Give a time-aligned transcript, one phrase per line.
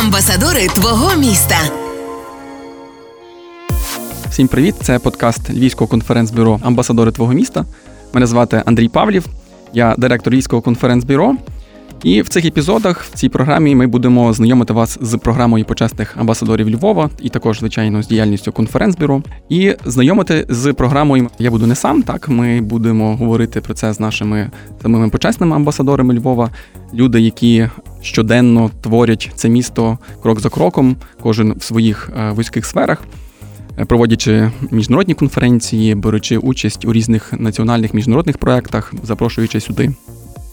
[0.00, 1.56] Амбасадори твого міста.
[4.30, 4.74] Всім привіт!
[4.82, 7.64] Це подкаст Львівського конференц-бюро Амбасадори твого міста.
[8.14, 9.26] Мене звати Андрій Павлів,
[9.72, 11.36] я директор Львівського конференц-бюро.
[12.02, 16.70] І в цих епізодах в цій програмі ми будемо знайомити вас з програмою почесних амбасадорів
[16.70, 19.22] Львова і також, звичайно, з діяльністю конференц-бюро.
[19.48, 22.02] І знайомити з програмою я буду не сам.
[22.02, 24.50] Так ми будемо говорити про це з нашими
[24.82, 26.50] самими почесними амбасадорами Львова,
[26.94, 27.68] люди, які
[28.02, 33.02] щоденно творять це місто крок за кроком, кожен в своїх е, вузьких сферах.
[33.78, 39.90] Е, проводячи міжнародні конференції, беручи участь у різних національних міжнародних проєктах, запрошуючи сюди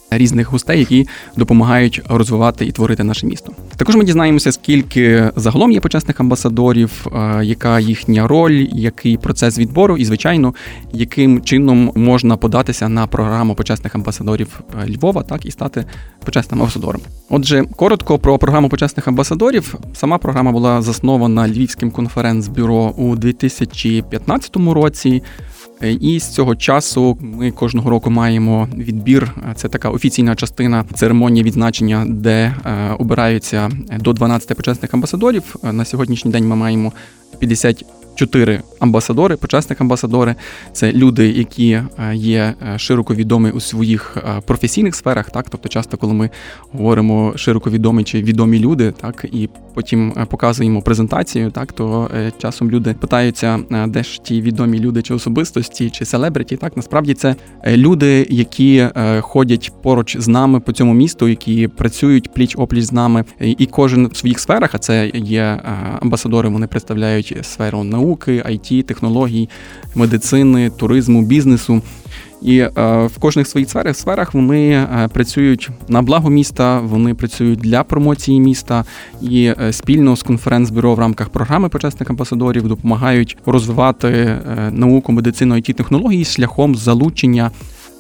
[0.10, 3.52] різних гостей, які допомагають розвивати і творити наше місто.
[3.76, 9.98] Також ми дізнаємося, скільки загалом є почесних амбасадорів, е, яка їхня роль, який процес відбору,
[9.98, 10.54] і звичайно,
[10.94, 15.86] яким чином можна податися на програму почесних амбасадорів е, Львова, так і стати
[16.26, 17.02] почесним амбасадором.
[17.30, 19.76] Отже, коротко про програму почесних амбасадорів.
[19.94, 25.24] Сама програма була заснована Львівським конференц-бюро у 2015 році.
[25.82, 29.32] Е, і з цього часу ми кожного року маємо відбір.
[29.56, 33.70] Це така офіційна частина церемонії відзначення, де е, обираються
[34.00, 35.56] до 12 почесних амбасадорів.
[35.64, 36.94] Е, на сьогоднішній день ми маємо
[37.40, 37.86] 50
[38.18, 40.36] чотири амбасадори, почесних амбасадори.
[40.74, 45.30] Це люди, які е, є е, широко відомі у своїх е, професійних сферах.
[45.30, 46.30] Так, тобто, часто, коли ми
[46.72, 52.94] говоримо широко відомі чи відомі люди, так і потім показуємо презентацію, так то часом люди
[52.94, 56.58] питаються, де ж ті відомі люди, чи особистості, чи селебриті.
[56.58, 57.36] Так насправді це
[57.68, 58.88] люди, які
[59.20, 64.08] ходять поруч з нами по цьому місту, які працюють пліч опліч з нами, і кожен
[64.08, 65.60] в своїх сферах, а це є
[66.02, 66.50] амбасадори.
[66.50, 69.50] Вони представляють сферу науки науки, IT, технологій,
[69.96, 71.82] медицини, туризму, бізнесу.
[72.42, 72.72] І е,
[73.06, 78.86] в кожних своїх сферах вони е, працюють на благо міста, вони працюють для промоції міста
[79.22, 84.38] і е, спільно з конференц-бюро в рамках програми почесних амбасадорів допомагають розвивати
[84.72, 87.52] науку, медицину IT технології шляхом залучення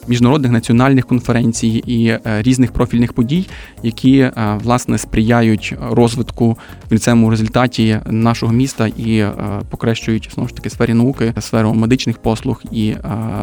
[0.07, 3.47] міжнародних національних конференцій і е, різних профільних подій,
[3.83, 9.31] які е, власне сприяють розвитку в кінцевому результаті нашого міста і е,
[9.69, 12.93] покращують знову ж таки сфері науки, сферу медичних послуг і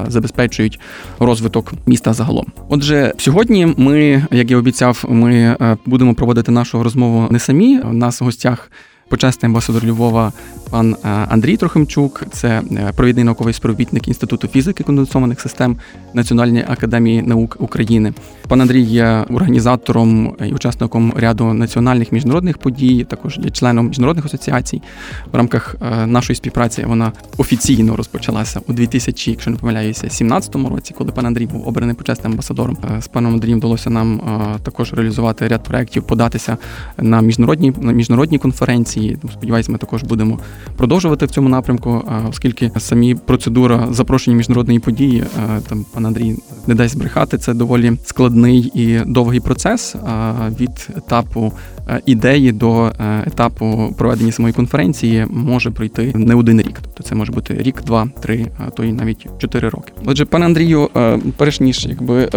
[0.08, 0.80] забезпечують
[1.18, 2.46] розвиток міста загалом.
[2.68, 7.80] Отже, сьогодні ми, як я обіцяв, ми будемо проводити нашу розмову не самі.
[7.80, 8.70] У нас в гостях
[9.08, 10.32] почесний амбасадор Львова
[10.70, 15.76] пан е, Андрій Трохимчук, це е, провідний науковий співробітник Інституту фізики конденсованих систем
[16.14, 18.12] Національної академії наук України.
[18.48, 24.82] Пан Андрій є організатором і учасником ряду національних міжнародних подій, також є членом міжнародних асоціацій.
[25.32, 30.94] В рамках е, нашої співпраці вона офіційно розпочалася у 2000, якщо не помиляюся, 17 році,
[30.98, 32.76] коли пан Андрій був обраний почесним амбасадором.
[33.00, 34.20] З паном Андрієм вдалося нам
[34.62, 36.56] також реалізувати ряд проєктів, податися
[36.98, 38.93] на міжнародні на міжнародні конференції.
[39.32, 40.38] Сподіваюся, ми також будемо
[40.76, 45.24] продовжувати в цьому напрямку, оскільки самі процедура запрошення міжнародної події,
[45.68, 49.96] там пан Андрій не дасть брехати, це доволі складний і довгий процес
[50.60, 51.52] від етапу
[52.06, 52.92] ідеї до
[53.26, 56.78] етапу проведення самої конференції може пройти не один рік.
[56.82, 59.92] Тобто це може бути рік, два, три, а то й навіть чотири роки.
[60.04, 60.88] Отже, пане Андрію,
[61.36, 62.28] перш ніж якби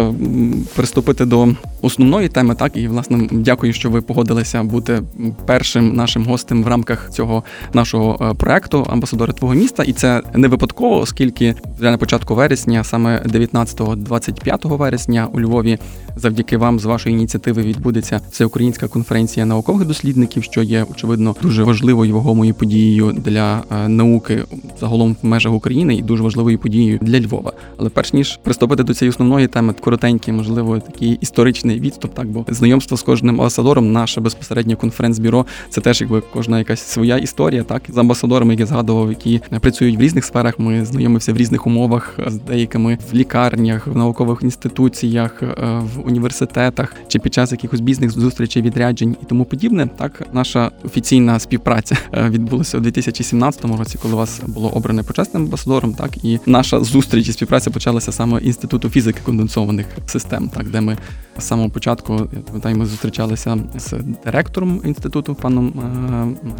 [0.76, 1.48] приступити до
[1.82, 5.02] основної теми, так і власне дякую, що ви погодилися бути
[5.46, 10.48] першим нашим гостем в рамках цього нашого е, проекту Амбасадори твого міста, і це не
[10.48, 15.78] випадково, оскільки вже на початку вересня, саме 19-25 вересня, у Львові,
[16.18, 22.14] завдяки вам з вашої ініціативи відбудеться всеукраїнська конференція наукових дослідників, що є очевидно дуже важливою
[22.14, 24.44] вагомою подією для е, науки
[24.80, 27.52] загалом в межах України і дуже важливою подією для Львова.
[27.76, 32.44] Але перш ніж приступити до цієї основної теми, коротенький, можливо, такий історичний відступ, так бо
[32.48, 37.82] знайомство з кожним амбасадором, наше безпосередньо конференц-бюро, це теж якби кожна якась своя історія, так
[37.88, 40.58] з амбасадорами, які згадував, які працюють в різних сферах.
[40.58, 46.94] Ми знайомимося в різних умовах з деякими в лікарнях, в наукових інституціях, е, в університетах
[47.08, 49.88] чи під час якихось бізнес зустрічей, відряджень і тому подібне.
[49.96, 55.94] Так, наша офіційна співпраця е, відбулася у 2017 році, коли вас було обране почесним амбасадором.
[55.94, 60.96] Так і наша зустріч і співпраця почалася саме інституту фізики конденсованих систем, так де ми
[61.38, 63.94] з самого початку пам'ятаю, ми зустрічалися з
[64.24, 65.72] директором інституту паном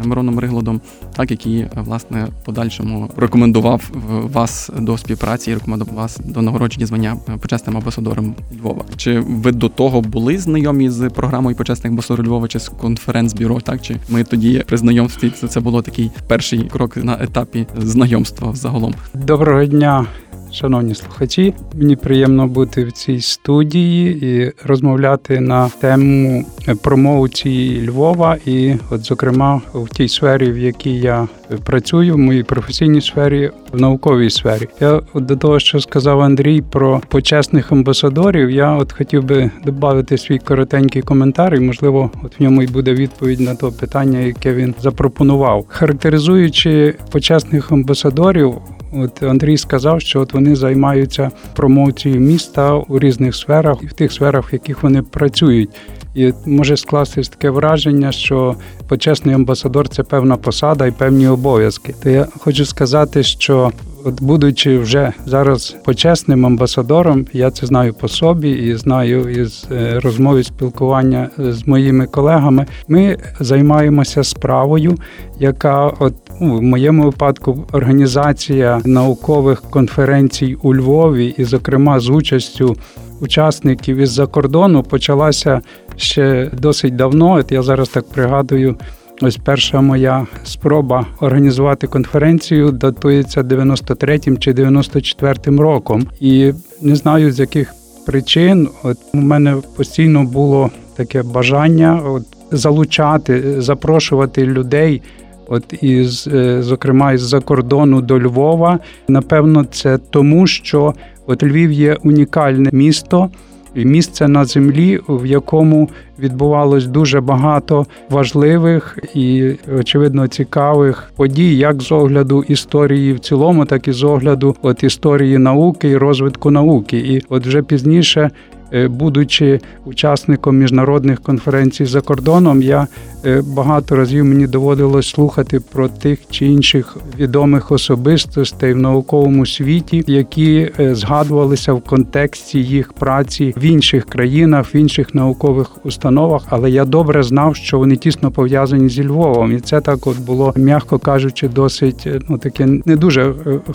[0.01, 0.81] е, Мироном Ригладом,
[1.15, 3.91] так який власне подальшому рекомендував
[4.33, 8.85] вас до співпраці і рекомендував вас до нагородження звання почесним амбасадором Львова.
[8.97, 13.61] Чи ви до того були знайомі з програмою почесних босор Львова чи з конференц-бюро?
[13.61, 18.93] Так чи ми тоді при знайомстві це було такий перший крок на етапі знайомства загалом?
[19.13, 20.05] Доброго дня.
[20.51, 26.45] Шановні слухачі, мені приємно бути в цій студії і розмовляти на тему
[26.81, 31.27] промоції Львова, і, от, зокрема, в тій сфері, в якій я
[31.63, 34.67] працюю, в моїй професійній сфері, в науковій сфері.
[34.79, 40.17] Я от до того, що сказав Андрій про почесних амбасадорів, я от хотів би додати
[40.17, 44.53] свій коротенький коментар, і можливо, от в ньому й буде відповідь на те питання, яке
[44.53, 48.55] він запропонував, характеризуючи почесних амбасадорів.
[48.91, 54.11] От Андрій сказав, що от вони займаються промоцією міста у різних сферах і в тих
[54.11, 55.69] сферах, в яких вони працюють.
[56.15, 58.55] І може скластись таке враження, що
[58.89, 61.95] почесний амбасадор це певна посада і певні обов'язки.
[62.03, 63.71] То я хочу сказати, що
[64.03, 69.99] от будучи вже зараз почесним амбасадором, я це знаю по собі і знаю із е,
[69.99, 72.65] розмови спілкування з моїми колегами.
[72.87, 74.97] Ми займаємося справою,
[75.39, 82.75] яка от ну, в моєму випадку організація наукових конференцій у Львові, і, зокрема, з участю
[83.21, 85.61] учасників із-за кордону почалася
[85.95, 87.33] ще досить давно.
[87.33, 88.75] От я зараз так пригадую.
[89.21, 97.39] Ось перша моя спроба організувати конференцію датується 93-м чи 94-м роком, і не знаю з
[97.39, 97.73] яких
[98.05, 98.69] причин.
[98.83, 105.01] От у мене постійно було таке бажання от залучати, запрошувати людей.
[105.47, 110.93] От із, е, зокрема, із за кордону до Львова, напевно, це тому, що
[111.29, 113.29] от Львів є унікальне місто
[113.75, 115.89] місце на землі, в якому
[116.19, 123.87] відбувалось дуже багато важливих і очевидно цікавих подій, як з огляду історії в цілому, так
[123.87, 126.97] і з огляду от історії науки і розвитку науки.
[126.97, 128.31] І от вже пізніше
[128.71, 132.87] будучи учасником міжнародних конференцій за кордоном, я
[133.25, 140.03] е, багато разів мені доводилось слухати про тих чи інших відомих особистостей в науковому світі,
[140.07, 146.41] які е, згадувалися в контексті їх праці в інших країнах, в інших наукових установах.
[146.49, 150.53] Але я добре знав, що вони тісно пов'язані зі Львовом, і це так от було,
[150.55, 153.33] м'яко кажучи, досить ну таке не дуже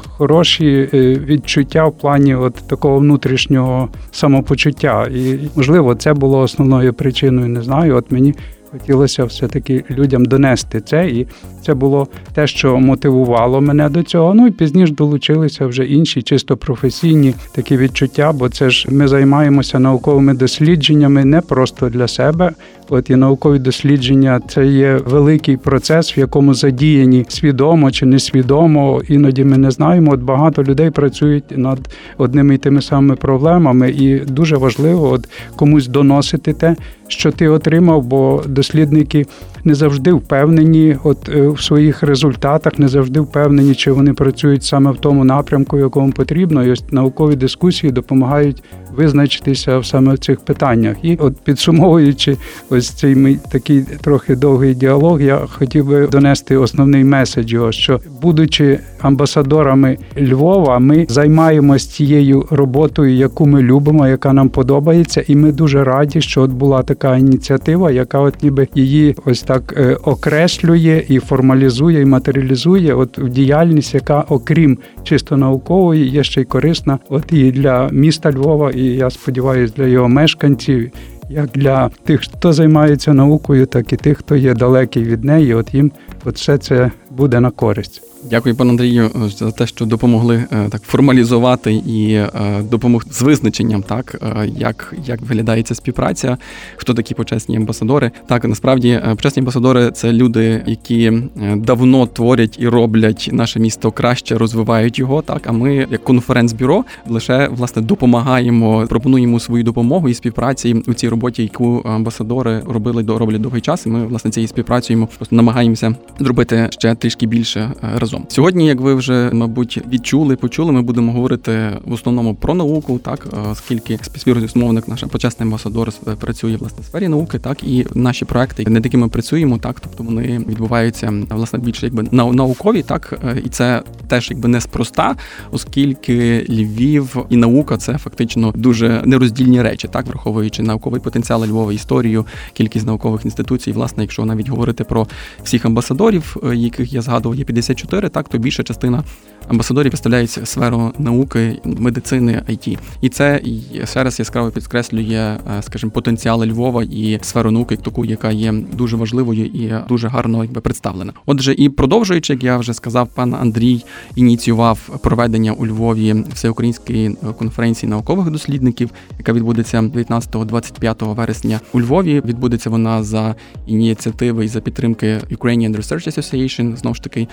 [0.08, 0.88] хороші
[1.28, 5.08] відчуття в плані от такого внутрішнього самопочуття життя.
[5.14, 7.48] І можливо, це було основною причиною.
[7.48, 7.96] Не знаю.
[7.96, 8.34] От мені
[8.72, 11.26] хотілося все-таки людям донести це, і
[11.62, 14.34] це було те, що мотивувало мене до цього.
[14.34, 19.78] Ну і пізніше долучилися вже інші, чисто професійні такі відчуття, бо це ж ми займаємося
[19.78, 22.52] науковими дослідженнями не просто для себе.
[22.88, 29.02] От і наукові дослідження це є великий процес, в якому задіяні свідомо чи несвідомо.
[29.08, 30.12] Іноді ми не знаємо.
[30.12, 31.78] От багато людей працюють над
[32.18, 36.76] одними і тими самими проблемами, і дуже важливо от комусь доносити те,
[37.08, 39.26] що ти отримав, бо дослідники
[39.64, 44.90] не завжди впевнені, от е, в своїх результатах, не завжди впевнені, чи вони працюють саме
[44.90, 46.64] в тому напрямку, якому потрібно.
[46.64, 48.62] І ось наукові дискусії допомагають
[48.96, 50.96] визначитися саме в цих питаннях.
[51.02, 52.36] І от підсумовуючи
[52.70, 58.00] ось цей мій такий трохи довгий діалог, я хотів би донести основний меседж його, що
[58.22, 65.52] будучи амбасадорами Львова, ми займаємось тією роботою, яку ми любимо, яка нам подобається, і ми
[65.52, 71.04] дуже раді, що от була така ініціатива, яка от ніби її ось так е, окреслює
[71.08, 76.98] і формалізує, і матеріалізує от в діяльність, яка окрім чисто наукової, є ще й корисна,
[77.08, 78.70] от і для міста Львова.
[78.70, 80.90] і я сподіваюся, для його мешканців,
[81.30, 85.54] як для тих, хто займається наукою, так і тих, хто є далекий від неї.
[85.54, 85.92] От їм
[86.24, 88.13] от все це буде на користь.
[88.30, 92.30] Дякую, пане Андрію, за те, що допомогли е, так формалізувати і е,
[92.70, 96.36] допомогти з визначенням, так е, як як виглядає ця співпраця,
[96.76, 98.10] хто такі почесні амбасадори.
[98.26, 101.12] Так насправді почесні амбасадори це люди, які
[101.56, 105.22] давно творять і роблять наше місто краще, розвивають його.
[105.22, 111.08] Так, а ми, як конференц-бюро, лише власне допомагаємо, пропонуємо свою допомогу і співпраці у цій
[111.08, 113.86] роботі, яку амбасадори робили до роблять довгий час.
[113.86, 118.26] І Ми власне цією співпрацюємо, просто намагаємося зробити ще трішки більше разом разом.
[118.28, 123.26] Сьогодні, як ви вже, мабуть, відчули, почули, ми будемо говорити в основному про науку, так
[123.52, 128.84] оскільки співрозмовник, наш почесний амбасадор працює власне в сфері науки, так і наші проекти, над
[128.84, 134.48] якими працюємо, так тобто вони відбуваються власне більше якби наукові, так і це теж якби
[134.48, 135.16] неспроста,
[135.52, 142.26] оскільки Львів і наука це фактично дуже нероздільні речі, так враховуючи науковий потенціал Львова, історію,
[142.52, 143.72] кількість наукових інституцій.
[143.72, 145.06] Власне, якщо навіть говорити про
[145.42, 149.04] всіх амбасадорів, е, яких я згадував, є 54 4, так то більша частина
[149.48, 152.78] амбасадорів представляють сферу науки, медицини, IT.
[153.00, 153.40] І це
[153.84, 158.96] ще раз яскраво підкреслює, е, скажімо, потенціал Львова і сферу науки, таку, яка є дуже
[158.96, 161.12] важливою і дуже гарно якби представлена.
[161.26, 163.84] Отже, і продовжуючи, як я вже сказав, пан Андрій
[164.16, 172.22] ініціював проведення у Львові всеукраїнської конференції наукових дослідників, яка відбудеться 19-25 вересня у Львові.
[172.24, 173.34] Відбудеться вона за
[173.66, 177.28] ініціативи і за підтримки Ukrainian Research Association, знову ж таки,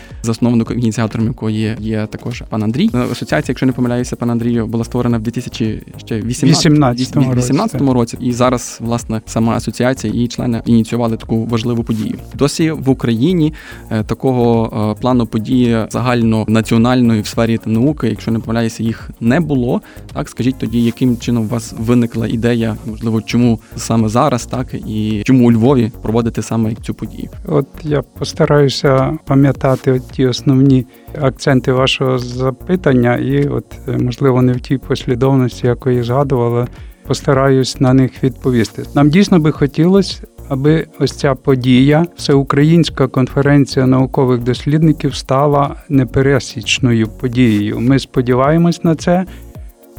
[0.52, 2.90] засновником ініціатором якої є також пан Андрій.
[3.12, 8.18] Асоціація, якщо не помиляюся, пан Андрію була створена в 2018 18 році.
[8.22, 12.16] І зараз, власне, сама асоціація і члени ініціювали таку важливу подію.
[12.34, 13.54] Досі в Україні
[13.92, 19.82] е, такого е, плану події загальнонаціональної в сфері науки, якщо не помиляюся, їх не було.
[20.14, 25.22] Так скажіть тоді, яким чином у вас виникла ідея, можливо, чому саме зараз, так і
[25.26, 27.30] чому у Львові проводити саме цю подію?
[27.48, 30.86] От я постараюся пам'ятати ті основні
[31.22, 36.68] акценти вашого запитання, і, от, е, можливо, не в тій послідовності, якої згадували,
[37.08, 38.84] постараюсь на них відповісти.
[38.96, 40.22] Нам дійсно би хотілося.
[40.50, 47.80] Аби ось ця подія, всеукраїнська конференція наукових дослідників, стала непересічною подією.
[47.80, 49.26] Ми сподіваємось на це,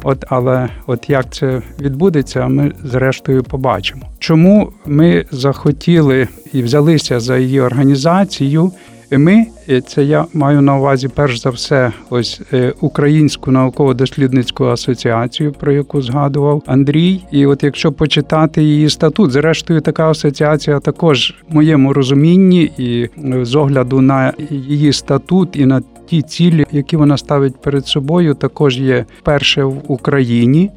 [0.03, 4.01] от але от як це відбудеться, ми зрештою побачимо.
[4.19, 8.71] Чому ми захотіли і взялися за її організацію?
[9.11, 15.51] Ми, е, це я маю на увазі перш за все, ось е, Українську науково-дослідницьку асоціацію,
[15.51, 17.23] про яку згадував Андрій.
[17.31, 23.45] І от якщо почитати її статут, зрештою, така асоціація також в моєму розумінні, і е,
[23.45, 28.77] з огляду на її статут і на ті цілі, які вона ставить перед собою, також
[28.77, 30.71] є перше в Україні.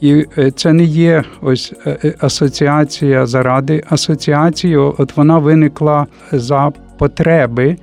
[0.00, 0.24] І
[0.56, 1.72] це не є ось
[2.18, 4.76] асоціація заради асоціації.
[4.76, 7.76] От вона виникла за потреби,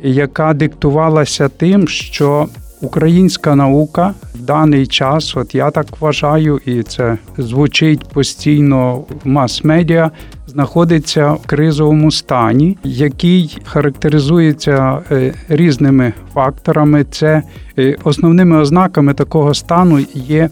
[0.00, 2.48] яка диктувалася тим, що
[2.80, 10.10] українська наука в даний час, от я так вважаю, і це звучить постійно в мас-медіа,
[10.46, 17.04] знаходиться в кризовому стані, який характеризується е, різними факторами.
[17.10, 17.42] Це
[17.78, 20.48] е, основними ознаками такого стану є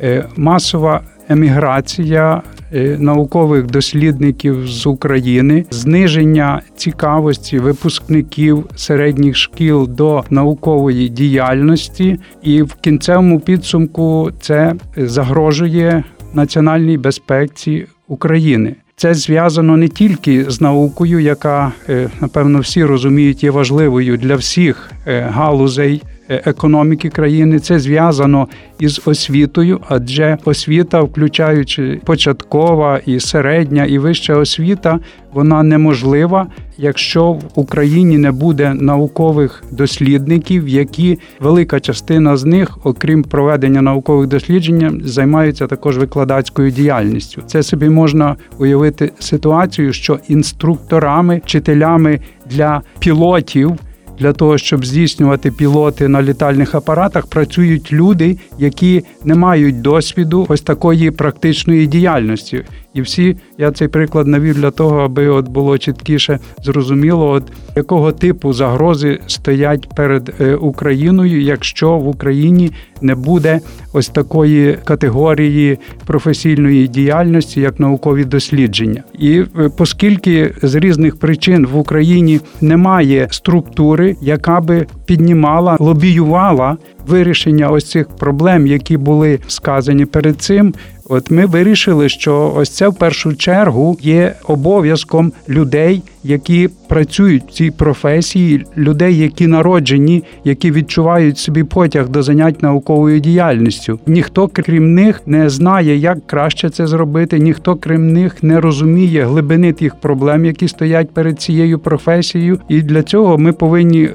[0.00, 2.42] е, масова еміграція
[2.72, 12.74] Е, наукових дослідників з України, зниження цікавості випускників середніх шкіл до наукової діяльності, і в
[12.74, 16.04] кінцевому підсумку це загрожує
[16.34, 18.74] національній безпеці України.
[18.96, 24.90] Це зв'язано не тільки з наукою, яка е, напевно всі розуміють, є важливою для всіх
[25.06, 27.58] е, галузей Е, економіки країни.
[27.58, 34.98] Це зв'язано із освітою, адже освіта, включаючи початкова і середня і вища освіта,
[35.32, 36.46] вона неможлива,
[36.78, 44.26] якщо в Україні не буде наукових дослідників, які велика частина з них, окрім проведення наукових
[44.26, 47.42] досліджень, займаються також викладацькою діяльністю.
[47.46, 53.76] Це собі можна уявити ситуацію, що інструкторами, вчителями для пілотів
[54.18, 60.60] для того, щоб здійснювати пілоти на літальних апаратах, працюють люди, які не мають досвіду ось
[60.60, 62.64] такої практичної діяльності.
[62.96, 67.42] І всі я цей приклад навів для того, аби от було чіткіше зрозуміло, от
[67.76, 73.60] якого типу загрози стоять перед е, Україною, якщо в Україні не буде
[73.92, 81.76] ось такої категорії професійної діяльності, як наукові дослідження, і е, оскільки з різних причин в
[81.76, 90.40] Україні немає структури, яка би піднімала, лобіювала вирішення ось цих проблем, які були сказані перед
[90.40, 90.74] цим.
[91.08, 97.50] От ми вирішили, що ось це в першу чергу є обов'язком людей, які працюють в
[97.50, 103.98] цій професії, людей, які народжені, які відчувають собі потяг до занять науковою діяльністю.
[104.06, 107.38] Ніхто крім них не знає, як краще це зробити.
[107.38, 112.60] Ніхто крім них не розуміє глибини тих проблем, які стоять перед цією професією.
[112.68, 114.08] І для цього ми повинні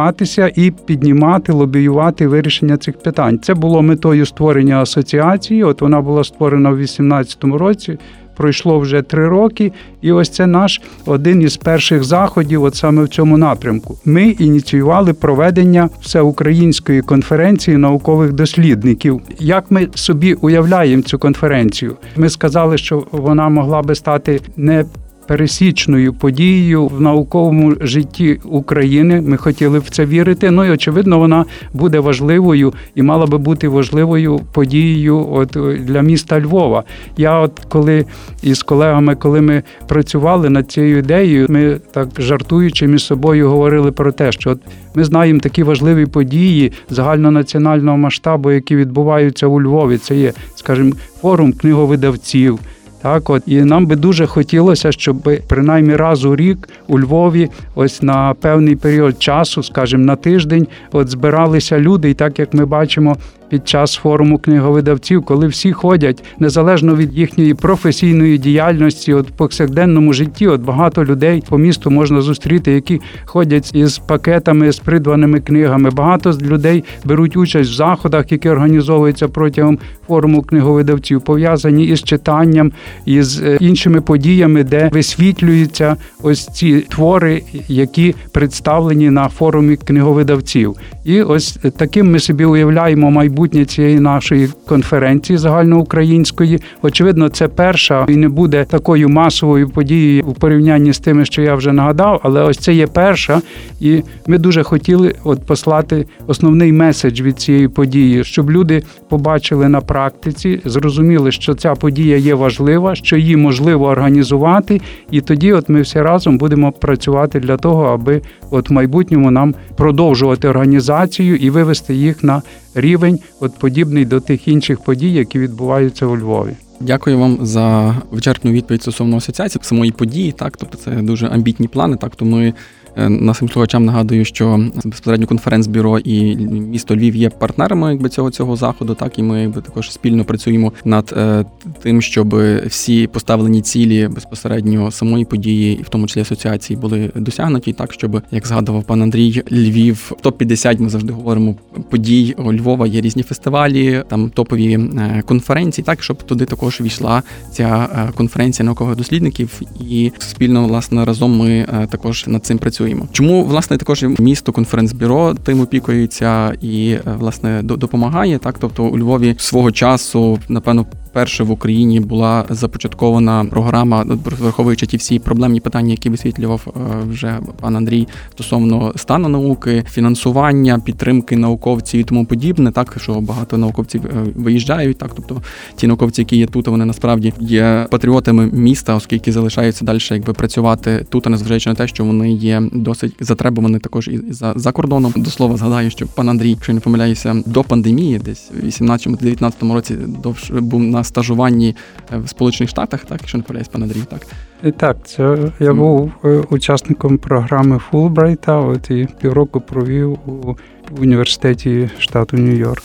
[0.00, 3.38] організуватися і піднімати, лобіювати вирішення цих питань.
[3.38, 5.64] Це було метою створення асоціації.
[5.64, 7.98] От вона була створена в 2018 році
[8.36, 13.08] пройшло вже три роки, і ось це наш один із перших заходів, от саме в
[13.08, 13.98] цьому напрямку.
[14.04, 19.20] Ми ініціювали проведення всеукраїнської конференції наукових дослідників.
[19.38, 21.96] Як ми собі уявляємо цю конференцію?
[22.16, 24.84] Ми сказали, що вона могла би стати не
[25.26, 29.20] пересічною подією в науковому житті України.
[29.20, 30.50] Ми хотіли в це вірити.
[30.50, 36.40] Ну і очевидно, вона буде важливою і мала би бути важливою подією от для міста
[36.40, 36.84] Львова.
[37.16, 38.04] Я, от коли
[38.42, 44.12] із колегами, коли ми працювали над цією ідеєю, ми так жартуючи між собою говорили про
[44.12, 44.60] те, що от
[44.94, 49.98] ми знаємо такі важливі події загальнонаціонального масштабу, які відбуваються у Львові.
[49.98, 52.58] Це є, скажімо, форум книговидавців.
[53.02, 58.02] Так, от і нам би дуже хотілося, щоб принаймні раз у рік у Львові, ось
[58.02, 63.16] на певний період часу, скажімо, на тиждень, от збиралися люди, і так як ми бачимо,
[63.50, 70.12] під час форуму книговидавців, коли всі ходять незалежно від їхньої професійної діяльності, от в повсякденному
[70.12, 75.90] житті, от багато людей по місту можна зустріти, які ходять із пакетами з придбаними книгами.
[75.90, 82.72] Багато людей беруть участь в заходах, які організовуються протягом форуму книговидавців, пов'язані із читанням,
[83.06, 90.74] із е, іншими подіями, де висвітлюються ось ці твори, які представлені на форумі книговидавців.
[91.04, 96.58] І ось таким ми собі уявляємо майбутнє майбутнє цієї нашої конференції загальноукраїнської.
[96.82, 101.54] Очевидно, це перша і не буде такою масовою подією у порівнянні з тими, що я
[101.54, 103.42] вже нагадав, але ось це є перша,
[103.80, 109.80] і ми дуже хотіли от послати основний меседж від цієї події, щоб люди побачили на
[109.80, 114.80] практиці, зрозуміли, що ця подія є важлива, що її можливо організувати,
[115.10, 119.54] і тоді, от ми всі разом будемо працювати для того, аби от в майбутньому нам
[119.76, 122.42] продовжувати організацію і вивести їх на
[122.74, 126.56] рівень, от подібний до тих інших подій, які відбуваються у Львові.
[126.80, 130.32] Дякую вам за вичерпну відповідь стосовно асоціації самої події.
[130.32, 131.96] Так, тобто це дуже амбітні плани.
[131.96, 132.54] Так, то ми
[132.96, 138.94] Нашим слухачам нагадую, що безпосередньо конференц-бюро і місто Львів є партнерами якби цього цього заходу.
[138.94, 141.44] Так і ми якби також спільно працюємо над е,
[141.82, 147.72] тим, щоб всі поставлені цілі безпосередньо самої події, і в тому числі асоціації, були досягнуті.
[147.72, 151.54] Так, щоб як згадував пан Андрій, Львів топ 50 Ми завжди говоримо
[151.90, 152.86] подій у Львова.
[152.86, 158.96] Є різні фестивалі, там топові е, конференції, так щоб туди також війшла ця конференція наукових
[158.96, 163.08] дослідників, і спільно власне разом ми також над цим працюємо працюємо.
[163.12, 168.58] Чому власне також місто конференц-бюро тим опікується і е, власне допомагає так?
[168.58, 174.04] Тобто у Львові свого часу, напевно, Перше в Україні була започаткована програма,
[174.38, 176.70] враховуючи ті всі проблемні питання, які висвітлював е,
[177.08, 182.72] вже пан Андрій стосовно стану науки, фінансування, підтримки науковців і тому подібне.
[182.72, 184.98] Так що багато науковців е, виїжджають.
[184.98, 185.42] Так, тобто
[185.76, 191.06] ті науковці, які є тут, вони насправді є патріотами міста, оскільки залишаються далі, якби працювати
[191.08, 195.12] тут, а незважаючи на те, що вони є досить затребувані також і за за кордоном.
[195.16, 199.94] До слова згадаю, що пан Андрій, якщо не помиляюся, до пандемії, десь в 18-19 році
[200.22, 201.76] довше був на на стажуванні
[202.12, 204.26] е, в Сполучених Штатах, так якщо не помиляюсь, пан Андрій, так.
[204.64, 210.56] І Так, це я був е, учасником програми Фулбрайта, от і півроку провів у
[211.00, 212.82] університеті штату Нью-Йорк.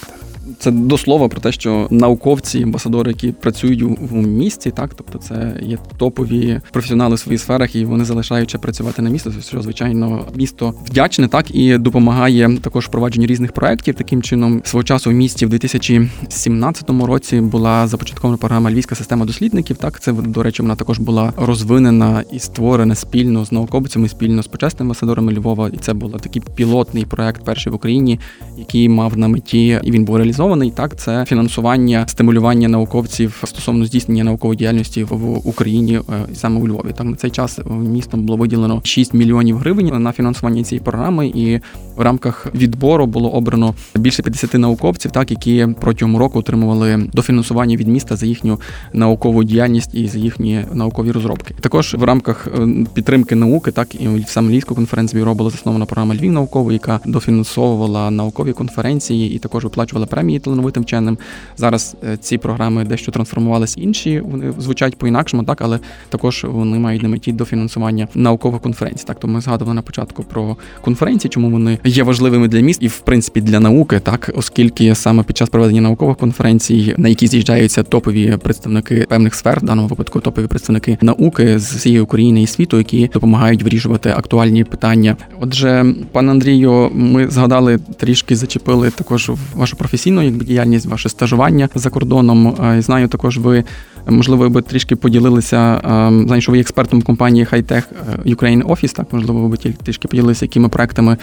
[0.60, 5.60] Це до слова про те, що науковці, амбасадори, які працюють в місті, так тобто це
[5.62, 9.32] є топові професіонали в своїх сферах, і вони залишаються працювати на місто.
[9.42, 13.96] Що звичайно місто вдячне, так і допомагає також впровадженню різних проєктів.
[13.96, 19.78] Таким чином, свого часу в місті в 2017 році була започаткована програма Львівська система дослідників.
[19.78, 24.48] Так це до речі, вона також була розвинена і створена спільно з науковцями, спільно з
[24.48, 25.70] почесними амбасадорами Львова.
[25.74, 28.20] І це був такий пілотний проект перший в Україні,
[28.58, 30.72] який мав на меті і він був реалізований реалізований.
[30.72, 36.02] Так, це фінансування, стимулювання науковців стосовно здійснення наукової діяльності в Україні е,
[36.34, 36.94] саме у Львові.
[36.98, 41.60] Так на цей час містом було виділено 6 мільйонів гривень на фінансування цієї програми, і
[41.96, 47.88] в рамках відбору було обрано більше 50 науковців, так які протягом року отримували дофінансування від
[47.88, 48.60] міста за їхню
[48.94, 51.56] наукову діяльність і за їхні наукові розробки.
[51.62, 56.16] Також в рамках е, підтримки науки, так і в саме Львівського конференц-бюро була заснована програма
[56.16, 61.18] Львів науковий, яка дофінансовувала наукові конференції і також виплачувала премії премії талановитим вченим.
[61.58, 64.20] Зараз е, ці програми дещо трансформувалися інші.
[64.20, 69.06] Вони звучать по-інакшому, так але також вони мають на меті дофінансування наукових конференцій.
[69.08, 72.88] Так, то ми згадували на початку про конференції, чому вони є важливими для міст і
[72.88, 77.84] в принципі для науки, так оскільки саме під час проведення наукових конференцій, на які з'їжджаються
[77.84, 82.78] топові представники певних сфер, в даному випадку топові представники науки з всієї України і світу,
[82.78, 85.18] які допомагають вирішувати актуальні питання.
[85.40, 91.90] Отже, пане Андрію, ми згадали трішки зачепили також вашу професійну якби діяльність, ваше стажування за
[91.90, 92.58] кордоном.
[92.80, 93.64] Знаю, також ви
[94.08, 95.80] Можливо, ви б трішки поділилися.
[96.26, 97.84] Знаю, що ви експертом компанії Hightech
[98.26, 101.18] Ukraine Office, так можливо, ви б трішки поділилися, якими проектами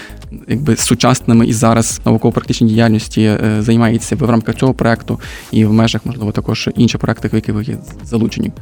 [0.49, 6.07] якби сучасними і зараз науково-практичній діяльності займається ви в рамках цього проекту і в межах,
[6.07, 8.53] можливо, також інших проектів, в які ви є залучені.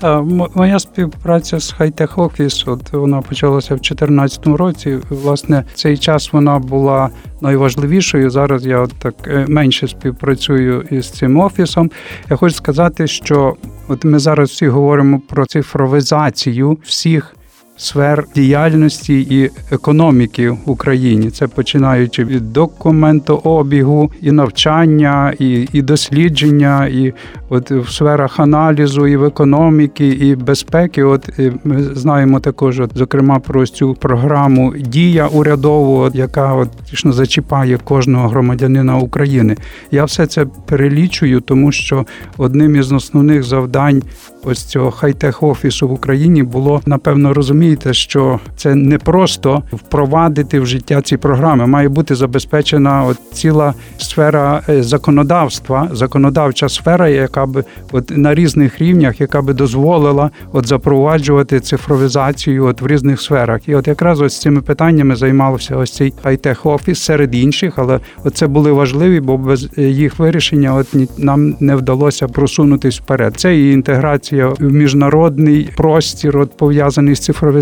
[0.00, 0.22] Та
[0.54, 4.98] моя співпраця з Hightech Office, от вона почалася в 2014 році.
[5.10, 8.30] Власне, цей час вона була найважливішою.
[8.30, 11.90] Зараз я так е, менше співпрацюю із цим офісом.
[12.30, 13.56] Я хочу сказати, що
[13.92, 17.36] от ми зараз всі говоримо про цифровізацію всіх
[17.82, 21.30] сфер діяльності і економіки в Україні.
[21.30, 27.12] Це починаючи від документообігу, і навчання, і і дослідження, і
[27.48, 31.04] от в сферах аналізу, і в економіки, і безпеки.
[31.04, 31.28] От
[31.64, 38.28] ми знаємо також, от, зокрема, про цю програму Дія урядову, яка от фактично зачіпає кожного
[38.28, 39.56] громадянина України.
[39.90, 44.02] Я все це перелічую, тому що одним із основних завдань
[44.44, 47.32] ось цього хай-тех офісу в Україні було напевно
[47.72, 51.66] розумієте, що це не просто впровадити в життя ці програми.
[51.66, 58.80] Має бути забезпечена от ціла сфера е, законодавства, законодавча сфера, яка би от на різних
[58.80, 63.68] рівнях, яка би дозволила от запроваджувати цифровізацію от в різних сферах.
[63.68, 68.00] І от якраз ось цими питаннями займався ось цей хай-тех офіс серед інших, але
[68.34, 73.34] це були важливі, бо без е, їх вирішення от нам не вдалося просунутись вперед.
[73.36, 77.61] Це і інтеграція в міжнародний простір, от пов'язаний з цифровізацією.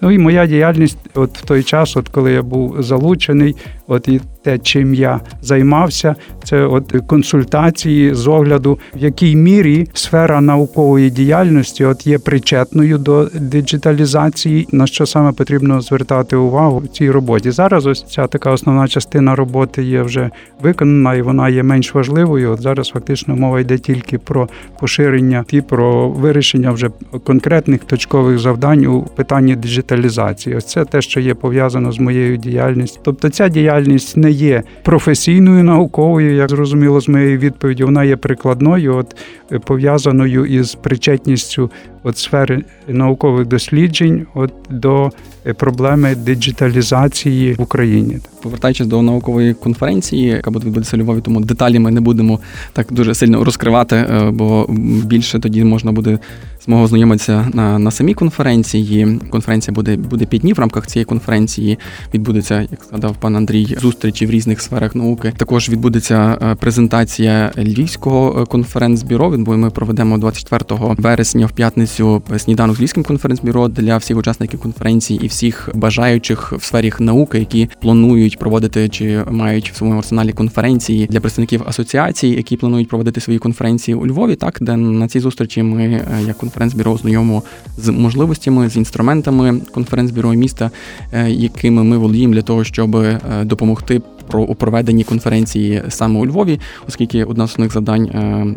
[0.00, 3.56] Ну і моя діяльність, от в той час, от коли я був залучений,
[3.86, 10.40] от і те, чим я займався, це от консультації з огляду, в якій мірі сфера
[10.40, 17.10] наукової діяльності от є причетною до диджиталізації, на що саме потрібно звертати увагу в цій
[17.10, 17.50] роботі.
[17.50, 20.30] Зараз ось ця така основна частина роботи є вже
[20.62, 22.52] виконана, і вона є менш важливою.
[22.52, 24.48] От зараз фактично мова йде тільки про
[24.80, 26.90] поширення і про вирішення вже
[27.24, 30.56] конкретних точкових завдань у питанні диджиталізації.
[30.56, 33.00] Ось це те, що є пов'язано з моєю діяльністю.
[33.04, 38.96] Тобто ця діяльність не є професійною науковою, як зрозуміло з моєї відповіді, вона є прикладною,
[38.96, 39.16] от
[39.52, 41.70] е, пов'язаною із причетністю
[42.08, 45.10] от сфери наукових досліджень от до
[45.46, 48.18] е, проблеми диджиталізації в Україні.
[48.42, 52.40] Повертаючись до наукової конференції, яка буде відбудеться у Львові, тому деталі ми не будемо
[52.72, 54.66] так дуже сильно розкривати, е, бо
[55.04, 56.18] більше тоді можна буде
[56.64, 59.20] змогу ознайомитися на на самій конференції.
[59.30, 60.56] Конференція буде буде п'ять днів.
[60.56, 61.78] В рамках цієї конференції
[62.14, 65.32] відбудеться, як сказав пан Андрій, зустрічі в різних сферах науки.
[65.36, 69.34] Також відбудеться е, презентація львівського конференц-бюро.
[69.38, 71.97] Бо ми проведемо 24 вересня в п'ятницю
[72.38, 77.68] сніданок з львівським конференц-бюро для всіх учасників конференції і всіх бажаючих в сфері науки, які
[77.80, 83.38] планують проводити чи мають в своєму арсеналі конференції для представників асоціацій, які планують проводити свої
[83.38, 84.36] конференції у Львові.
[84.36, 87.42] Так, де на цій зустрічі ми е, як конференц-бюро знайомо
[87.76, 90.70] з можливостями, з інструментами конференц-бюро міста,
[91.12, 96.26] е, якими ми володіємо для того, щоб е, допомогти про у проведенні конференції саме у
[96.26, 98.10] Львові, оскільки одна з основних завдань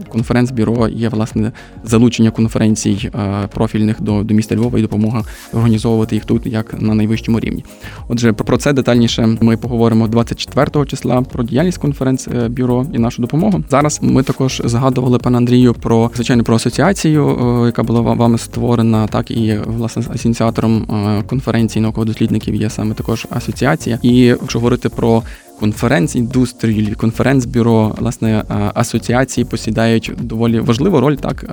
[0.09, 1.51] конференц-бюро є власне
[1.83, 3.09] залучення конференцій
[3.53, 7.65] профільних до до міста Львова і допомога організовувати їх тут як на найвищому рівні.
[8.07, 13.63] Отже, про це детальніше ми поговоримо 24 числа про діяльність конференц-бюро і нашу допомогу.
[13.69, 19.31] Зараз ми також згадували пане Андрію про звичайно про асоціацію, яка була вами створена, так
[19.31, 20.85] і власне ініціатором
[21.27, 23.99] конференції науково-дослідників є саме також асоціація.
[24.01, 25.23] І якщо говорити про
[25.61, 28.43] конференц-індустрію, конференц-бюро, власне,
[28.73, 31.15] асоціації посідають доволі важливу роль.
[31.15, 31.45] Так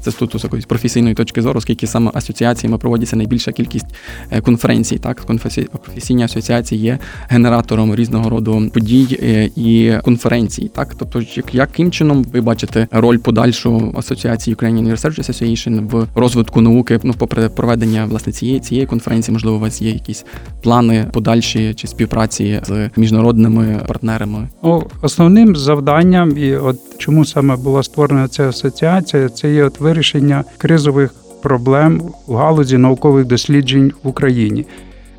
[0.00, 3.86] це тут з якоїсь професійної точки зору, оскільки саме асоціаціями проводиться найбільша кількість
[4.30, 4.98] е, конференцій.
[4.98, 5.22] Так,
[5.84, 6.98] професійні асоціації є
[7.28, 10.70] генератором різного роду подій е, і конференцій.
[10.74, 17.00] Так, тобто, яким чином ви бачите роль подальшу асоціації Ukrainian Research Association в розвитку науки,
[17.02, 20.24] ну попри проведення власне цієї цієї конференції, можливо, у вас є якісь
[20.62, 24.48] плани подальші чи співпраці з міжнародними міжнародними партнерами?
[25.02, 31.14] Основним завданням, і от чому саме була створена ця асоціація, це є от вирішення кризових
[31.42, 34.66] проблем у галузі наукових досліджень в Україні.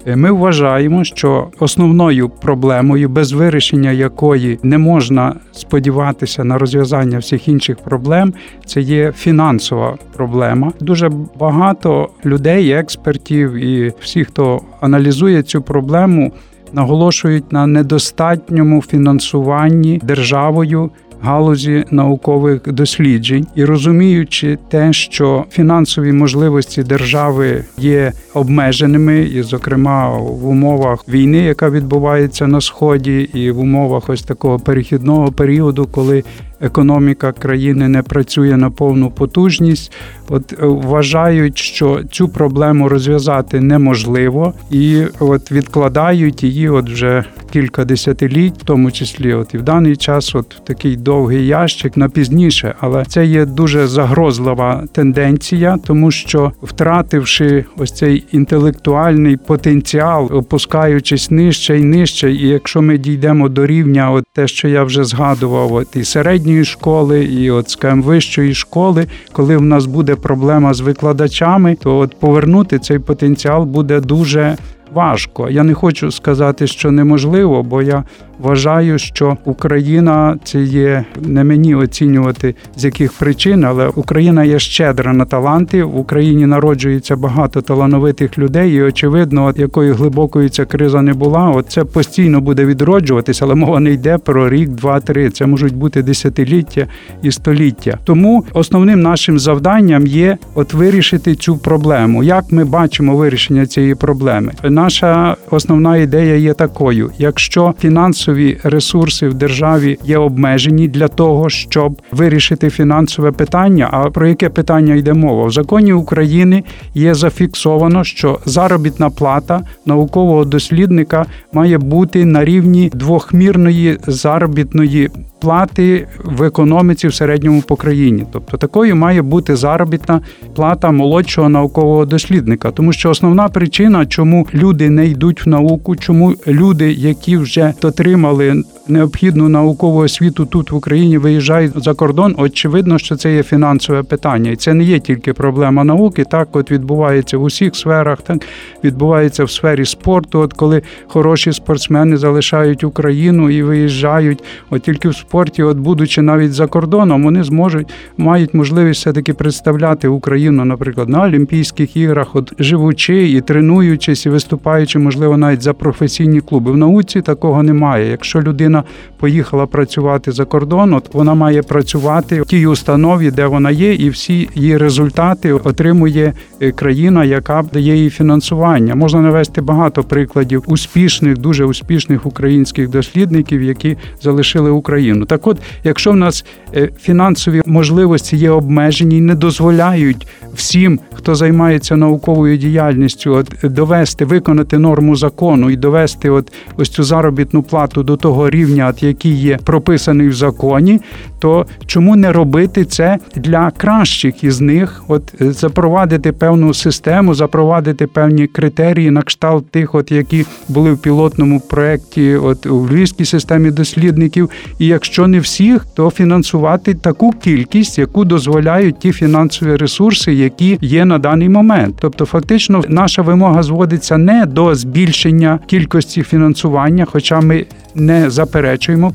[0.06, 7.48] Е, ми вважаємо, що основною проблемою, без вирішення якої не можна сподіватися на розв'язання всіх
[7.48, 8.34] інших проблем,
[8.66, 10.72] це є фінансова проблема.
[10.80, 16.32] Дуже багато людей, експертів і всіх, хто аналізує цю проблему,
[16.74, 20.92] наголошують на недостатньому фінансуванні державою.
[21.22, 30.48] Галузі наукових досліджень і розуміючи те, що фінансові можливості держави є обмеженими, і, зокрема, в
[30.48, 36.24] умовах війни, яка відбувається на сході, і в умовах ось такого перехідного періоду, коли
[36.62, 39.92] економіка країни не працює на повну потужність.
[40.30, 47.86] От е, вважають, що цю проблему розв'язати неможливо, і от відкладають її, от вже кілька
[47.86, 52.76] десятиліть, в тому числі, от і в даний час, от такий довгий ящик на пізніше,
[52.80, 61.80] але це є дуже загрозлива тенденція, тому що втративши ось цей інтелектуальний потенціал, опускаючись нижче
[61.80, 65.96] і нижче, і якщо ми дійдемо до рівня, от те, що я вже згадував, от
[65.96, 71.76] і середньої школи, і от скажімо, вищої школи, коли в нас буде проблема з викладачами,
[71.76, 74.58] то от повернути цей потенціал буде дуже
[74.94, 75.50] важко.
[75.50, 78.04] Я не хочу сказати, що неможливо, бо я
[78.40, 85.14] вважаю, що Україна це є не мені оцінювати з яких причин, але Україна є щедра
[85.14, 85.84] на таланти.
[85.84, 91.50] В Україні народжується багато талановитих людей, і очевидно, от якою глибокою ця криза не була,
[91.50, 95.30] от це постійно буде відроджуватися, але мова не йде про рік, два, три.
[95.30, 96.88] Це можуть бути десятиліття
[97.22, 97.98] і століття.
[98.04, 102.24] Тому основним нашим завданням є от вирішити цю проблему.
[102.24, 104.52] Як ми бачимо вирішення цієї проблеми?
[104.64, 111.50] Наша основна ідея є такою: якщо фінансово фінансові ресурси в державі є обмежені для того,
[111.50, 113.90] щоб вирішити фінансове питання.
[113.92, 115.46] А про яке питання йде мова?
[115.46, 116.64] В законі України
[116.94, 125.10] є зафіксовано, що заробітна плата наукового дослідника має бути на рівні двохмірної заробітної
[125.40, 128.26] плати в економіці в середньому по країні.
[128.32, 130.22] Тобто такою має бути заробітна
[130.56, 136.34] плата молодшого наукового дослідника, тому що основна причина, чому люди не йдуть в науку, чому
[136.48, 137.74] люди, які вже
[138.17, 142.36] отримали необхідну наукову освіту тут в Україні, виїжджають за кордон.
[142.38, 146.24] Очевидно, що це є фінансове питання, і це не є тільки проблема науки.
[146.32, 148.38] Так, от відбувається в усіх сферах, так
[148.84, 150.40] відбувається в сфері спорту.
[150.40, 156.54] От коли хороші спортсмени залишають Україну і виїжджають, от тільки в спорті, от будучи навіть
[156.54, 162.54] за кордоном, вони зможуть мають можливість все таки представляти Україну, наприклад, на Олімпійських іграх, от
[162.60, 166.72] живучи і тренуючись, і виступаючи, можливо, навіть за професійні клуби.
[166.72, 168.10] В науці такого немає.
[168.10, 168.77] Якщо людина
[169.20, 174.10] поїхала працювати за кордон, от вона має працювати в тій установі, де вона є, і
[174.10, 178.96] всі її результати отримує е, країна, яка дає їй фінансування.
[178.96, 185.26] Можна навести багато прикладів успішних, дуже успішних українських дослідників, які залишили Україну.
[185.26, 191.96] Так, от, якщо в нас е, фінансові можливості є обмежені не дозволяють всім, хто займається
[191.96, 198.18] науковою діяльністю, от довести, виконати норму закону і довести от ось цю заробітну плату до
[198.18, 201.00] того рівня, от який є прописаний в законі,
[201.40, 205.04] то чому не робити це для кращих із них?
[205.08, 210.98] От е, запровадити певну систему, запровадити певні критерії на кшталт тих, от які були в
[210.98, 214.50] пілотному проєкті, от у львівській системі дослідників.
[214.80, 221.06] І якщо не всіх, то фінансувати таку кількість, яку дозволяють ті фінансові ресурси, які є
[221.06, 221.96] на даний момент.
[222.00, 228.57] Тобто, фактично, наша вимога зводиться не до збільшення кількості фінансування, хоча ми не заперечуємо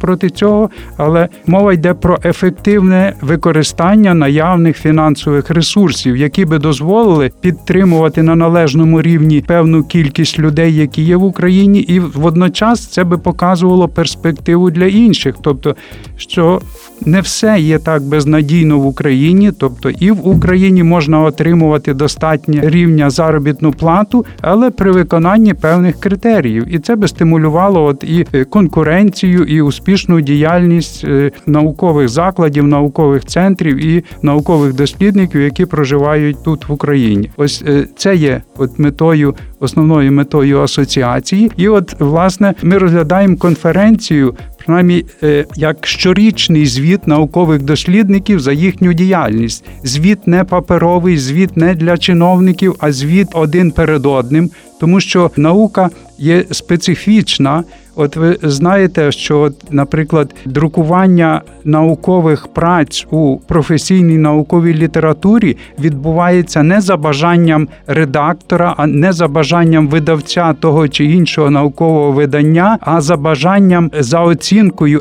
[0.01, 8.23] проти цього, але мова йде про ефективне використання наявних фінансових ресурсів, які би дозволили підтримувати
[8.23, 13.89] на належному рівні певну кількість людей, які є в Україні, і водночас це би показувало
[13.89, 15.77] перспективу для інших, тобто
[16.17, 16.61] що
[17.07, 23.11] не все є так безнадійно в Україні, тобто і в Україні можна отримувати достатнє рівня
[23.11, 29.59] заробітну плату, але при виконанні певних критеріїв, і це би стимулювало от і конкуренцію конкуренцію
[29.59, 36.73] і успішну діяльність е, наукових закладів, наукових центрів і наукових дослідників, які проживають тут в
[36.73, 37.31] Україні.
[37.37, 41.51] Ось е, це є от метою, основною метою асоціації.
[41.57, 44.35] І от власне ми розглядаємо конференцію.
[44.67, 49.65] Принаймні, е, як щорічний звіт наукових дослідників за їхню діяльність.
[49.85, 55.91] Звіт не паперовий, звіт не для чиновників, а звіт один перед одним, тому що наука
[56.19, 57.65] є специфічна.
[57.97, 66.97] От ви знаєте, що, наприклад, друкування наукових праць у професійній науковій літературі відбувається не за
[66.97, 73.91] бажанням редактора, а не за бажанням видавця того чи іншого наукового видання, а за бажанням
[73.99, 74.52] за оцінкою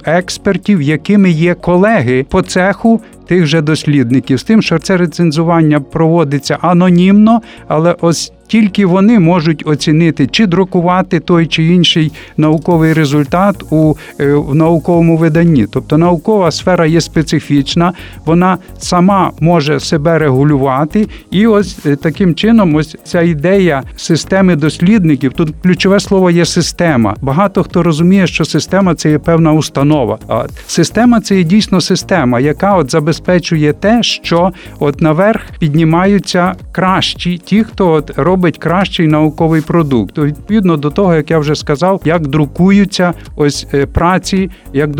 [0.06, 3.02] експертів, якими є колеги по цеху.
[3.28, 9.64] Тих же дослідників з тим, що це рецензування проводиться анонімно, але ось тільки вони можуть
[9.66, 15.68] оцінити чи друкувати той чи інший науковий результат у е, в науковому виданні.
[15.72, 17.94] Тобто наукова сфера є специфічна,
[18.26, 25.34] вона сама може себе регулювати, і ось е, таким чином, ось ця ідея системи дослідників.
[25.34, 27.16] Тут ключове слово є система.
[27.22, 30.18] Багато хто розуміє, що система це є певна установа.
[30.28, 37.38] А система це є дійсно система, яка от забезпечує те, що от наверх піднімаються кращі,
[37.38, 40.18] ті, хто от робить кращий науковий продукт.
[40.18, 44.92] Відповідно до того, як я вже сказав, як друкуються ось е, праці, як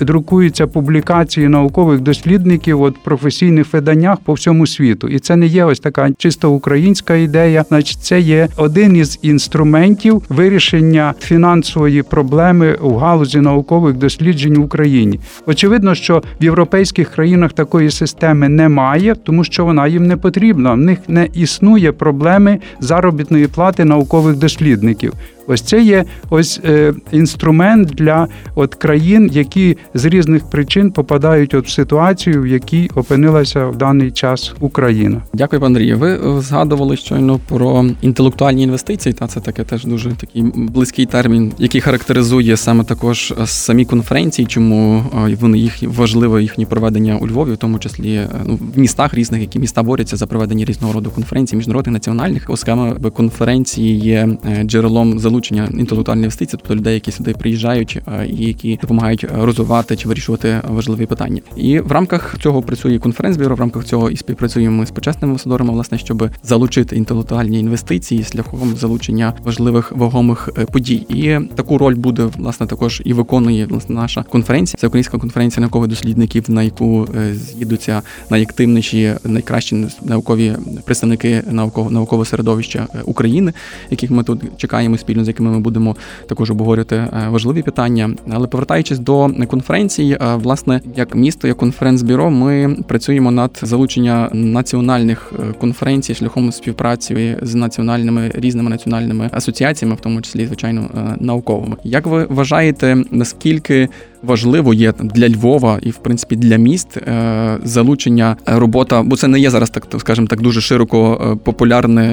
[0.00, 5.08] друкуються публікації наукових дослідників от професійних виданнях по всьому світу.
[5.08, 10.22] І це не є ось така чисто українська ідея, значить, це є один із інструментів
[10.28, 15.20] вирішення фінансової проблеми у галузі наукових досліджень в Україні.
[15.46, 20.72] Очевидно, що в європейських країнах такої системи немає, тому що вона їм не потрібна.
[20.72, 25.12] В них не існує проблеми заробітної плати наукових дослідників.
[25.46, 31.66] Ось це є ось е, інструмент для от країн, які з різних причин попадають от
[31.66, 35.22] в ситуацію, в якій опинилася в даний час Україна.
[35.32, 35.98] Дякую, пан Андрію.
[35.98, 39.12] Ви е, згадували щойно про інтелектуальні інвестиції.
[39.12, 44.46] Та це таке теж дуже такий близький термін, який характеризує саме також е, самі конференції,
[44.46, 45.04] чому
[45.40, 49.58] вони їх важливе їхнє проведення у Львові, в тому числі ну в містах різних, які
[49.58, 54.28] міста борються за проведення різного роду конференцій, міжнародних національних, оскільки конференції є
[54.64, 59.96] джерелом залучення залучення інтелектуальної інвестиції, тобто людей, які сюди приїжджають е, і які допомагають розвивати
[59.96, 61.40] чи вирішувати важливі питання.
[61.56, 65.98] І в рамках цього працює конференц-бюро, в рамках цього і співпрацюємо з почесними амбасадорами, власне,
[65.98, 71.06] щоб залучити інтелектуальні інвестиції шляхом залучення важливих вагомих е, подій.
[71.08, 74.76] І таку роль буде власне також і виконує власне наша конференція.
[74.80, 82.24] Це українська конференція наукових дослідників, на яку е, з'їдуться найактивніші, найкращі наукові представники наукового наукового
[82.24, 83.52] середовища України,
[83.90, 85.96] яких ми тут чекаємо спільно з якими ми будемо
[86.28, 88.10] також обговорювати е, важливі питання.
[88.30, 95.32] Але повертаючись до конференції, е, власне, як місто, як конференц-бюро, ми працюємо над залучення національних
[95.32, 101.76] е, конференцій шляхом співпраці з національними різними національними асоціаціями, в тому числі звичайно науковими.
[101.84, 103.88] Як ви вважаєте, наскільки
[104.26, 109.28] важливо є для Львова і в принципі для міст е, залучення е, робота, бо це
[109.28, 112.04] не є зараз так, скажімо так, дуже широко е, популярна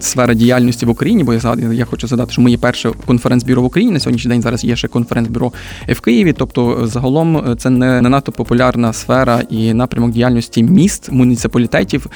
[0.00, 1.24] сфера діяльності в Україні.
[1.24, 4.42] Бо я я хочу задати, що ми є перше конференц-бюро в Україні на сьогоднішній день.
[4.42, 5.52] Зараз є ще конференц-бюро
[5.88, 6.32] в Києві.
[6.32, 12.06] Тобто, загалом це не, не надто популярна сфера і напрямок діяльності міст муніципалітетів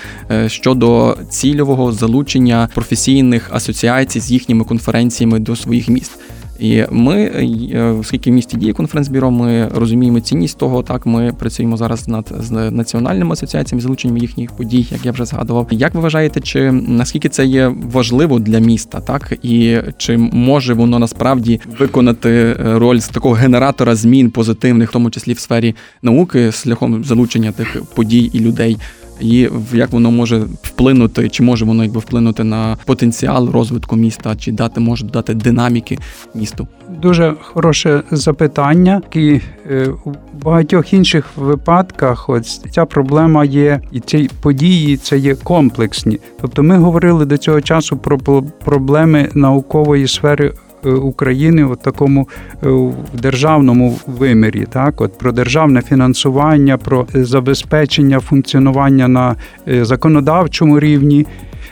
[0.46, 6.12] щодо цільового залучення професійних асоціацій з їхніми конференціями до своїх міст.
[6.58, 10.82] І ми, е, оскільки в місті діє конференц-бюро, ми розуміємо цінність того.
[10.82, 15.68] Так ми працюємо зараз над з національними асоціаціями, залученням їхніх подій, як я вже згадував.
[15.70, 20.98] Як ви вважаєте, чи наскільки це є важливо для міста, так і чи може воно
[20.98, 26.52] насправді виконати е, роль з такого генератора змін позитивних, в тому числі в сфері науки,
[26.52, 28.76] шляхом залучення тих подій і людей?
[29.20, 34.53] І як воно може вплинути, чи може воно якби вплинути на потенціал розвитку міста, чи
[34.53, 35.98] дати може дати динаміки
[36.35, 36.68] місту?
[37.03, 39.03] Дуже хороше запитання.
[39.12, 45.35] І е, у багатьох інших випадках, ось ця проблема є, і ці події це є
[45.35, 46.18] комплексні.
[46.40, 48.18] Тобто, ми говорили до цього часу про
[48.64, 50.53] проблеми наукової сфери
[50.90, 52.28] України в такому
[52.62, 52.66] е,
[53.12, 59.36] державному вимірі, так от про державне фінансування, про забезпечення функціонування на
[59.68, 61.26] е, законодавчому рівні.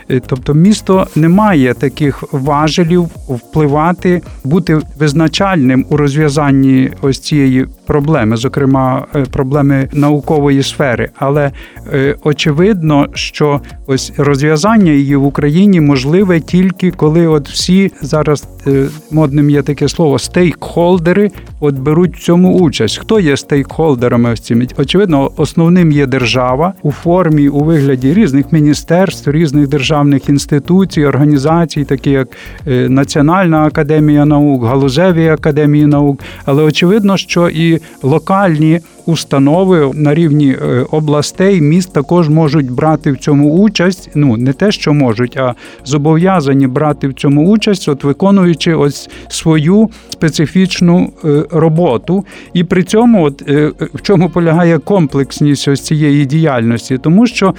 [0.09, 8.37] Е, тобто місто не має таких важелів впливати, бути визначальним у розв'язанні ось цієї проблеми,
[8.37, 11.09] зокрема е, проблеми наукової сфери.
[11.15, 11.51] Але
[11.93, 18.47] е, очевидно, що ось розв'язання її в Україні можливе тільки коли от всі зараз
[19.11, 21.31] модним є таке слово стейкхолдери
[21.63, 22.97] от беруть в цьому участь.
[22.97, 24.31] Хто є стейкхолдерами?
[24.31, 24.67] Ось цими?
[24.77, 32.09] Очевидно, основним є держава у формі у вигляді різних міністерств, різних державних інституцій, організацій, такі
[32.09, 32.27] як
[32.67, 40.51] е, Національна академія наук, галузеві академії наук, але очевидно, що і локальні установи на рівні
[40.51, 44.09] е, областей, міст також можуть брати в цьому участь.
[44.15, 45.53] Ну не те, що можуть, а
[45.85, 52.25] зобов'язані брати в цьому участь, от виконуючи ось свою специфічну е, роботу.
[52.53, 53.41] І при цьому, от
[53.93, 57.53] в чому полягає комплексність ось цієї діяльності, тому що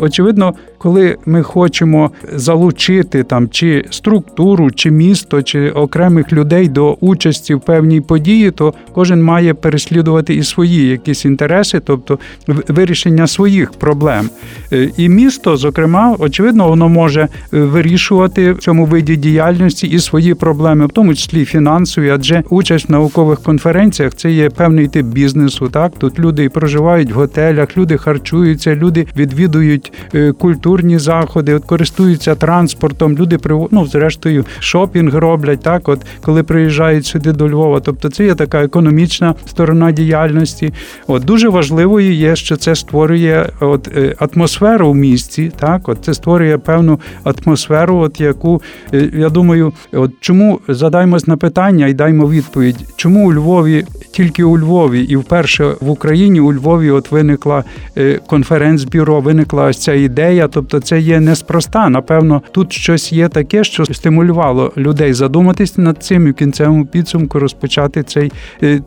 [0.00, 7.54] очевидно, коли ми хочемо залучити там чи структуру, чи місто, чи окремих людей до участі
[7.54, 14.30] в певній події, то кожен має переслідувати і свої якісь інтереси, тобто вирішення своїх проблем.
[14.72, 20.86] Е, і місто, зокрема, очевидно, воно може вирішувати в цьому виді діяльності і свої проблеми,
[20.86, 25.68] в тому числі фінансові, адже участь в наукових конференціях це є певний тип бізнесу.
[25.68, 29.92] Так тут люди проживають в готелях, люди харчуються, люди відвідують
[30.38, 33.38] культурні заходи, от користуються транспортом, люди
[33.70, 35.62] ну, зрештою шопінг роблять.
[35.62, 40.72] Так, от коли приїжджають сюди до Львова, тобто це є така економічна сторона діяльності.
[41.06, 45.52] От дуже важливою є, що це створює от е, атмосферу в місті.
[45.58, 48.62] Так, от це створює певну атмосферу, от яку
[48.94, 54.44] е, я думаю, от чому задаймось на питання і даймо відповідь, чому у Львові тільки
[54.44, 57.64] у Львові і вперше в Україні у Львові от виникла
[57.96, 60.48] е, конференц-бюро, виникла ось ця ідея.
[60.48, 61.88] Тобто, це є неспроста.
[61.88, 67.38] Напевно, тут щось є таке, що стимулювало людей задуматись над цим і в кінцевому підсумку
[67.38, 68.32] розпочати цей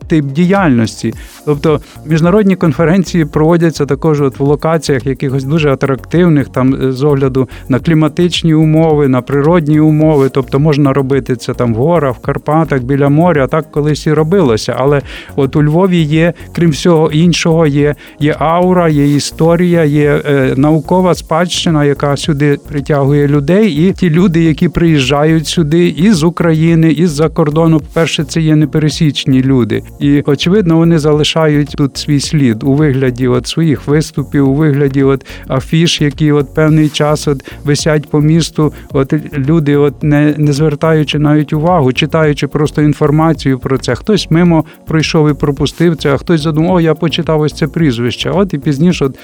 [0.08, 1.14] тип діяльності.
[1.44, 7.48] Тобто міжнародні конференції проводяться також от в локаціях якихось дуже атрактивних, там е, з огляду
[7.68, 10.28] на кліматичні умови, на природні умови.
[10.32, 13.46] Тобто можна робити це там в горах, в Карпатах, біля моря.
[13.46, 14.76] Так колись і робилося.
[14.78, 15.00] Але
[15.36, 21.14] от у Львові є, крім всього іншого, є є аура, є історія, є е, наукова
[21.14, 27.28] спадщина, яка сюди притягує людей, і ті люди, які приїжджають сюди із України, із за
[27.28, 33.28] кордону, перше, це є непересічні люди, і очевидно, вони залишають тут свій слід у вигляді
[33.28, 38.72] от своїх виступів, у вигляді от афіш, які от певний час от висять по місту.
[38.92, 44.64] От люди, от не не звертаючи навіть увагу, читаючи просто інформацію про це, хтось мимо
[44.86, 48.30] пройшов і пропустив це, а хтось задумав, о, я почитав ось це прізвище.
[48.30, 49.18] От і пізніше, от,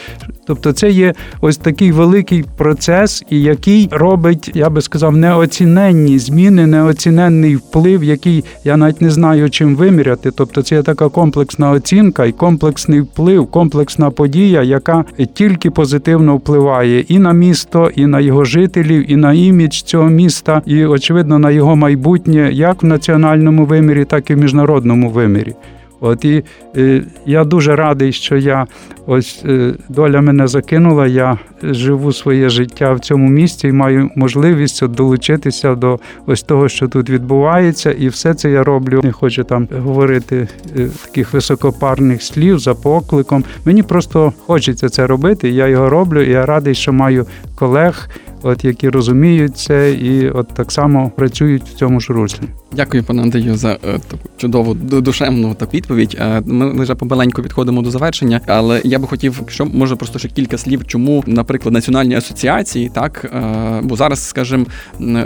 [0.46, 6.66] тобто, це є ось такий великий процес, і який робить, я би сказав, неоціненні зміни,
[6.66, 10.30] неоціненний вплив, який я навіть не знаю чим виміряти.
[10.30, 17.01] Тобто, це є така комплексна оцінка і комплексний вплив, комплексна подія, яка тільки позитивно впливає
[17.01, 21.51] і на місто, і на його жителів, і на імідж цього міста, і очевидно на
[21.51, 25.55] його майбутнє, як в національному вимірі, так і в міжнародному вимірі.
[26.01, 26.44] От і
[26.76, 28.66] е, я дуже радий, що я
[29.07, 31.07] ось е, доля мене закинула.
[31.07, 36.88] Я живу своє життя в цьому місті і маю можливість долучитися до ось того, що
[36.88, 39.01] тут відбувається, і все це я роблю.
[39.05, 43.44] Не хочу там говорити е, таких високопарних слів за покликом.
[43.64, 45.48] Мені просто хочеться це робити.
[45.48, 46.22] Я його роблю.
[46.22, 47.26] і Я радий, що маю
[47.61, 48.08] колег
[48.42, 52.42] от які розуміють це і от так само працюють в цьому ж руслі.
[52.72, 56.16] Дякую, пане Андрію, за е, таку чудову душевну таку відповідь.
[56.20, 60.28] Е, ми вже помаленьку підходимо до завершення, але я би хотів, що може просто ще
[60.28, 64.66] кілька слів, чому, наприклад, національні асоціації, так е, бо зараз, скажімо,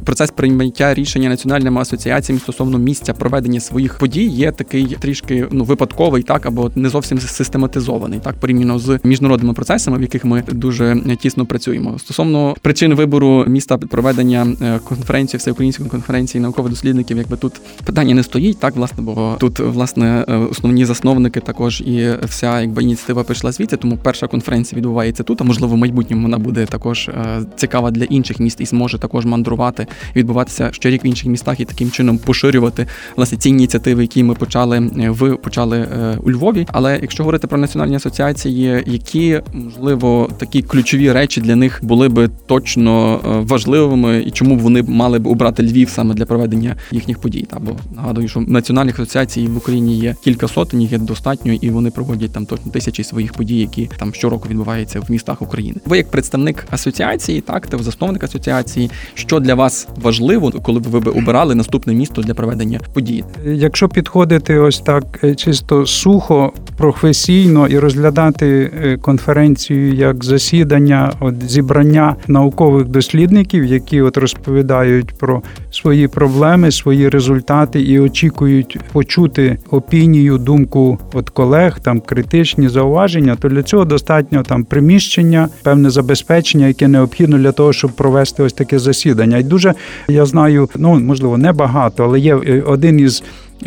[0.05, 6.23] процес прийняття рішення національними асоціаціями стосовно місця проведення своїх подій є такий трішки ну випадковий,
[6.23, 11.47] так або не зовсім систематизований, так порівняно з міжнародними процесами, в яких ми дуже тісно
[11.47, 11.99] працюємо.
[11.99, 12.24] Стосовно
[12.63, 17.53] причин вибору міста проведення е, конференції, всеукраїнської конференції наукових дослідників, якби тут
[17.85, 22.83] питання не стоїть, так власне, бо тут власне е, основні засновники також і вся якби
[22.83, 23.77] ініціатива пішла звідси.
[23.77, 25.41] Тому перша конференція відбувається тут.
[25.41, 29.25] А можливо, в майбутньому вона буде також е, цікава для інших міст і зможе також
[29.25, 34.35] мандрувати, відбуватися щорік в інших містах і таким чином поширювати власне ці ініціативи, які ми
[34.35, 35.89] почали в почали
[36.23, 36.67] у Львові.
[36.73, 42.31] Але якщо говорити про національні асоціації, які можливо такі ключові речі для них були би
[42.47, 43.21] точно.
[43.25, 47.47] Е, важливими і чому б вони мали б обрати Львів саме для проведення їхніх подій.
[47.51, 51.71] Та бо нагадую, що національних асоціацій в Україні є кілька сотень, їх є достатньо, і
[51.71, 55.81] вони проводять там точно тисячі своїх подій, які там щороку відбуваються в містах України.
[55.87, 61.01] Ви як представник асоціації, так та засновник асоціації, що для вас важливо, коли б ви
[61.01, 63.25] б обирали наступне місто для проведення подій?
[63.45, 71.51] Якщо підходити ось так е, чисто сухо, професійно і розглядати е, конференцію як засідання, от
[71.51, 80.39] зібрання наукових дослідників, які от розповідають про свої проблеми, свої результати і очікують почути опінію,
[80.39, 86.89] думку от колег, там критичні зауваження, то для цього достатньо там приміщення, певне забезпечення, яке
[86.89, 89.39] необхідно для того, щоб провести ось таке засідання.
[89.39, 89.75] І дуже
[90.09, 93.23] я знаю, ну можливо, не багато, але є е, один із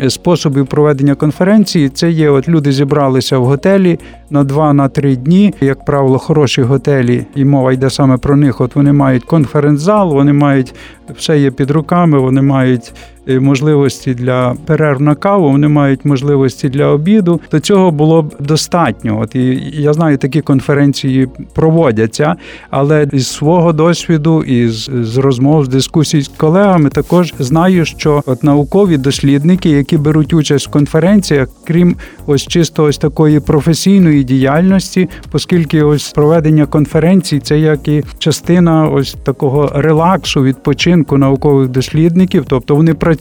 [0.08, 1.88] способів проведення конференції.
[1.88, 3.98] Це є, от люди зібралися в готелі
[4.30, 5.54] на два на три дні.
[5.60, 8.60] Як правило, хороші готелі, і мова йде саме про них.
[8.60, 10.74] От вони мають конференц-зал, вони мають
[11.16, 12.92] все є під руками, вони мають
[13.28, 17.40] можливості для перерв на каву, вони мають можливості для обіду.
[17.48, 19.20] То цього було б достатньо.
[19.20, 22.36] От і я знаю, такі конференції проводяться,
[22.70, 28.22] але із свого досвіду і з, з розмов з дискусій з колегами також знаю, що
[28.26, 35.08] от наукові дослідники, які беруть участь в конференціях, крім ось чисто ось такої професійної діяльності,
[35.32, 42.76] оскільки ось проведення конференцій це як і частина ось такого релаксу, відпочинку наукових дослідників, тобто
[42.76, 43.17] вони працюють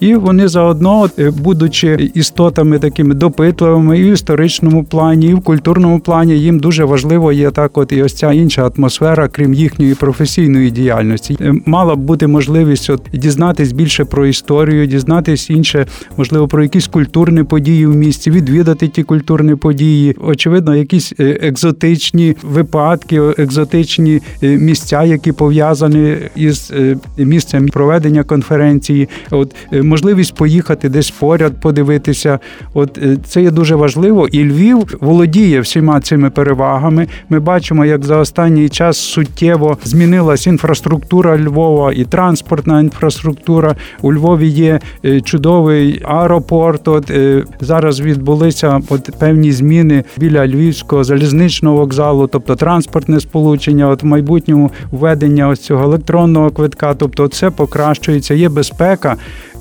[0.00, 6.00] і вони заодно, е, будучи істотами такими допитливими і в історичному плані, і в культурному
[6.00, 10.70] плані, їм дуже важливо є так, от і ось ця інша атмосфера, крім їхньої професійної
[10.70, 11.36] діяльності.
[11.40, 16.86] Е, мала б бути можливість от дізнатись більше про історію, дізнатись інше, можливо, про якісь
[16.86, 20.16] культурні події в місті, відвідати ті культурні події.
[20.26, 26.72] Очевидно, якісь е, екзотичні випадки, екзотичні місця, які пов'язані із
[27.16, 29.08] місцем проведення конференції.
[29.30, 32.38] От можливість поїхати десь поряд, подивитися.
[32.74, 37.06] От це є дуже важливо, і Львів володіє всіма цими перевагами.
[37.28, 43.76] Ми бачимо, як за останній час суттєво змінилась інфраструктура Львова і транспортна інфраструктура.
[44.02, 44.80] У Львові є
[45.24, 46.88] чудовий аеропорт.
[46.88, 47.12] От
[47.60, 53.88] зараз відбулися от певні зміни біля Львівського залізничного вокзалу, тобто транспортне сполучення.
[53.88, 59.01] От в майбутньому введення ось цього електронного квитка, тобто це покращується, є безпека.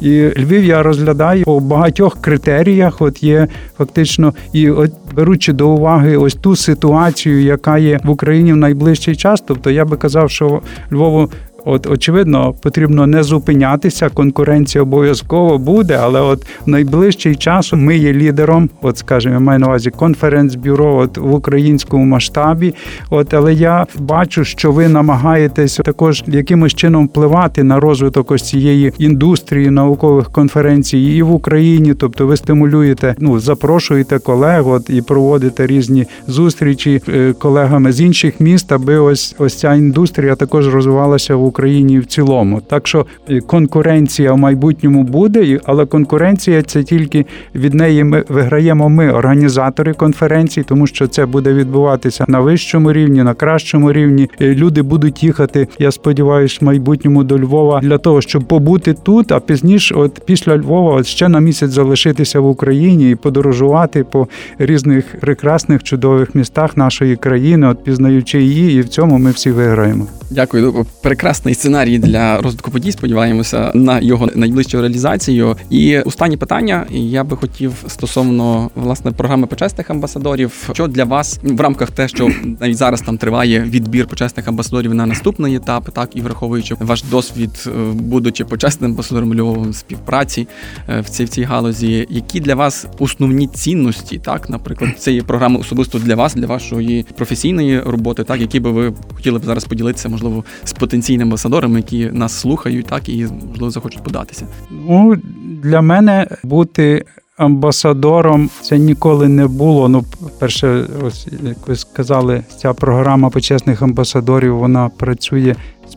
[0.01, 3.01] І Львів я розглядаю по багатьох критеріях.
[3.01, 8.53] От є фактично, і от беручи до уваги ось ту ситуацію, яка є в Україні
[8.53, 9.43] в найближчий час.
[9.47, 10.61] Тобто я би казав, що
[10.91, 11.29] Львову
[11.65, 14.09] От, очевидно, потрібно не зупинятися.
[14.09, 18.69] Конкуренція обов'язково буде, але от в найближчий час ми є лідером.
[18.81, 22.75] От, скажімо, я маю на увазі конференц-бюро от в українському масштабі.
[23.09, 28.93] От, але я бачу, що ви намагаєтесь також якимось чином впливати на розвиток ось цієї
[28.97, 31.93] індустрії наукових конференцій і в Україні.
[31.93, 38.39] Тобто, ви стимулюєте, ну запрошуєте колег, от і проводите різні зустрічі е, колегами з інших
[38.39, 41.50] міст, аби ось ось ця індустрія також розвивалася в.
[41.51, 42.61] Україні в цілому.
[42.61, 47.25] Так що е, конкуренція в майбутньому буде, але конкуренція це тільки
[47.55, 53.23] від неї ми виграємо ми, організатори конференцій, тому що це буде відбуватися на вищому рівні,
[53.23, 54.29] на кращому рівні.
[54.41, 55.67] Люди будуть їхати.
[55.79, 60.57] Я сподіваюся, в майбутньому до Львова для того, щоб побути тут, а пізніше, от після
[60.57, 64.27] Львова, от ще на місяць залишитися в Україні і подорожувати по
[64.59, 70.07] різних прекрасних чудових містах нашої країни, от пізнаючи її, і в цьому ми всі виграємо.
[70.31, 72.91] Дякую, прекрасно прекрасний сценарій для розвитку подій.
[72.91, 75.57] Сподіваємося на його найближчу реалізацію.
[75.69, 80.69] І останнє питання я би хотів стосовно власне програми почесних амбасадорів.
[80.73, 82.29] Що для вас в рамках те, що
[82.59, 87.49] навіть зараз там триває відбір почесних амбасадорів на наступний етап, так і враховуючи ваш досвід,
[87.67, 90.47] е, будучи почесним амбасадором Львова співпраці
[90.89, 95.59] е, в цій в цій галузі, які для вас основні цінності, так, наприклад, цієї програми
[95.59, 100.09] особисто для вас, для вашої професійної роботи, так які би ви хотіли б зараз поділитися,
[100.09, 104.47] можливо, з потенційним амбасадорами, які нас слухають, так і можливо захочуть податися.
[104.87, 105.15] Ну
[105.63, 107.05] для мене бути.
[107.37, 109.89] Амбасадором це ніколи не було.
[109.89, 110.03] Ну,
[110.39, 115.55] перше, ось як ви сказали, ця програма почесних амбасадорів вона працює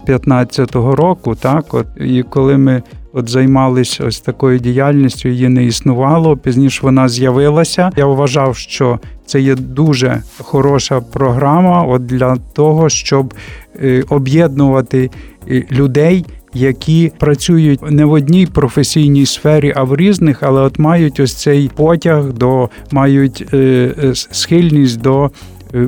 [0.08, 1.34] 15-го року.
[1.34, 2.82] Так, от і коли ми
[3.14, 6.36] от займалися ось такою діяльністю, її не існувало.
[6.36, 7.90] Пізніше вона з'явилася.
[7.96, 13.34] Я вважав, що це є дуже хороша програма, от для того, щоб
[13.82, 15.10] е, об'єднувати
[15.50, 16.26] е, людей.
[16.56, 21.70] Які працюють не в одній професійній сфері, а в різних, але от мають ось цей
[21.76, 25.30] потяг до мають е, схильність до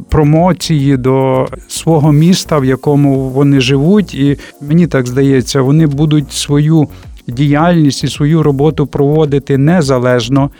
[0.08, 6.88] промоції, до свого міста, в якому вони живуть, і мені так здається, вони будуть свою
[7.28, 10.50] діяльність і свою роботу проводити незалежно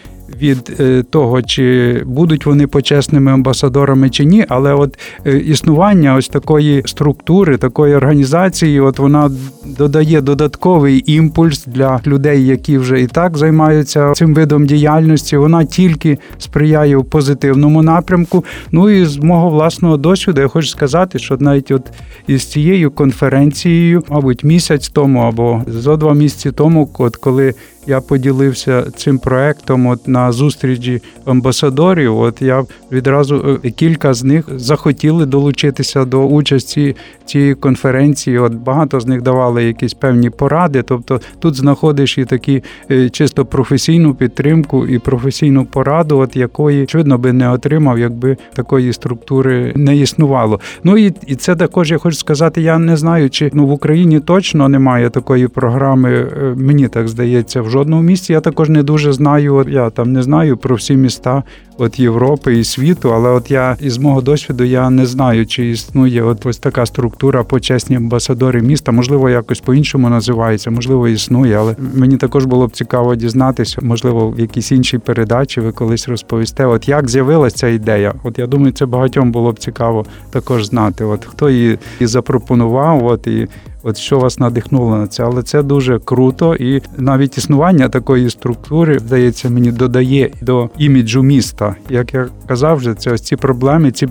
[0.41, 6.29] від е, того, чи будуть вони почесними амбасадорами чи ні, але от е, існування ось
[6.29, 9.31] такої структури, такої організації, от вона
[9.65, 15.37] додає додатковий імпульс для людей, які вже і так займаються цим видом діяльності.
[15.37, 18.45] Вона тільки сприяє в позитивному напрямку.
[18.73, 21.91] Ну і з мого власного досвіду я хочу сказати, що навіть от
[22.27, 27.55] із цією конференцією, мабуть, місяць тому або зо два місяці тому, от коли
[27.87, 32.19] я поділився цим проектом от на зустрічі амбасадорів.
[32.19, 38.39] От я відразу е, кілька з них захотіли долучитися до участі цієї конференції.
[38.39, 40.83] От багато з них давали якісь певні поради.
[40.83, 47.19] Тобто тут знаходиш і такі е, чисто професійну підтримку і професійну пораду, от якої очевидно
[47.19, 50.61] би не отримав, якби такої структури не існувало.
[50.85, 52.63] Ну і і це також я хочу сказати.
[52.63, 56.11] Я не знаю, чи ну в Україні точно немає такої програми.
[56.13, 58.33] Е, мені так здається, в жодному місці.
[58.33, 59.67] Я також не дуже знаю.
[59.69, 61.43] Я там не знаю про всі міста
[61.79, 66.23] от Європи і світу, але от я із мого досвіду я не знаю, чи існує
[66.23, 68.93] от ось така структура почесні амбасадори міста.
[68.93, 74.41] Можливо, якось по-іншому називається, можливо, існує, але мені також було б цікаво дізнатися, можливо, в
[74.41, 76.67] якійсь іншій передачі ви колись розповісте.
[76.67, 78.15] От як з'явилася ця ідея?
[78.23, 81.05] От я думаю, це багатьом було б цікаво також знати.
[81.05, 83.49] От хто її і запропонував, от і.
[83.87, 88.99] От що вас надихнуло на це, але це дуже круто, і навіть існування такої структури
[88.99, 91.66] здається мені додає до іміджу міста.
[91.91, 94.09] Як я казав, вже це ось ці проблеми, ці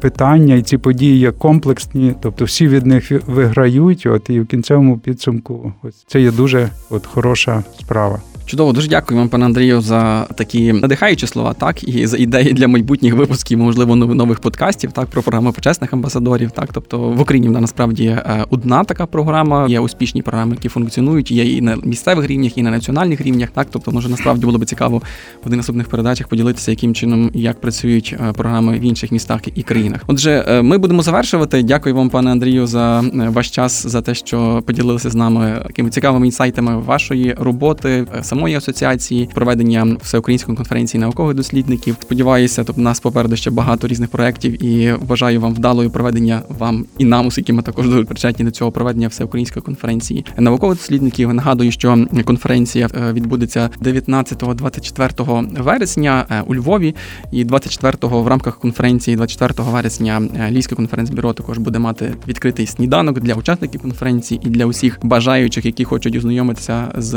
[0.00, 4.06] питання і ці події є комплексні, тобто всі від них виграють.
[4.06, 8.20] От і в кінцевому підсумку, ось це є дуже от хороша справа.
[8.46, 12.68] Чудово, дуже дякую вам, пане Андрію, за такі надихаючі слова, так і за ідеї для
[12.68, 16.50] майбутніх випусків, можливо, нових подкастів, так про програму почесних амбасадорів.
[16.50, 19.66] Так, тобто в Україні вона насправді е, одна така програма.
[19.68, 21.30] Є успішні програми, які функціонують.
[21.30, 23.48] Є і на місцевих рівнях, і на національних рівнях.
[23.50, 24.98] Так, тобто, може насправді було би цікаво
[25.44, 29.62] в один наступних передачах поділитися, яким чином як працюють е, програми в інших містах і
[29.62, 30.00] країнах.
[30.06, 31.62] Отже, е, ми будемо завершувати.
[31.62, 36.26] Дякую вам, пане Андрію, за ваш час, за те, що поділилися з нами такими цікавими
[36.26, 41.96] інсайтами вашої роботи самої асоціації, проведення всеукраїнської конференції наукових дослідників.
[42.00, 47.04] Сподіваюся, тобто нас попереду ще багато різних проєктів і бажаю вам вдалої проведення вам і
[47.04, 51.34] нам, оскільки ми також дуже причетні до цього проведення всеукраїнської конференції наукових дослідників.
[51.34, 56.94] Нагадую, що конференція е, відбудеться 19-24 вересня е, у Львові,
[57.32, 63.20] і 24-го в рамках конференції, 24 вересня, е, Львівське конференц-бюро також буде мати відкритий сніданок
[63.20, 67.14] для учасників конференції і для усіх бажаючих, які хочуть ознайомитися з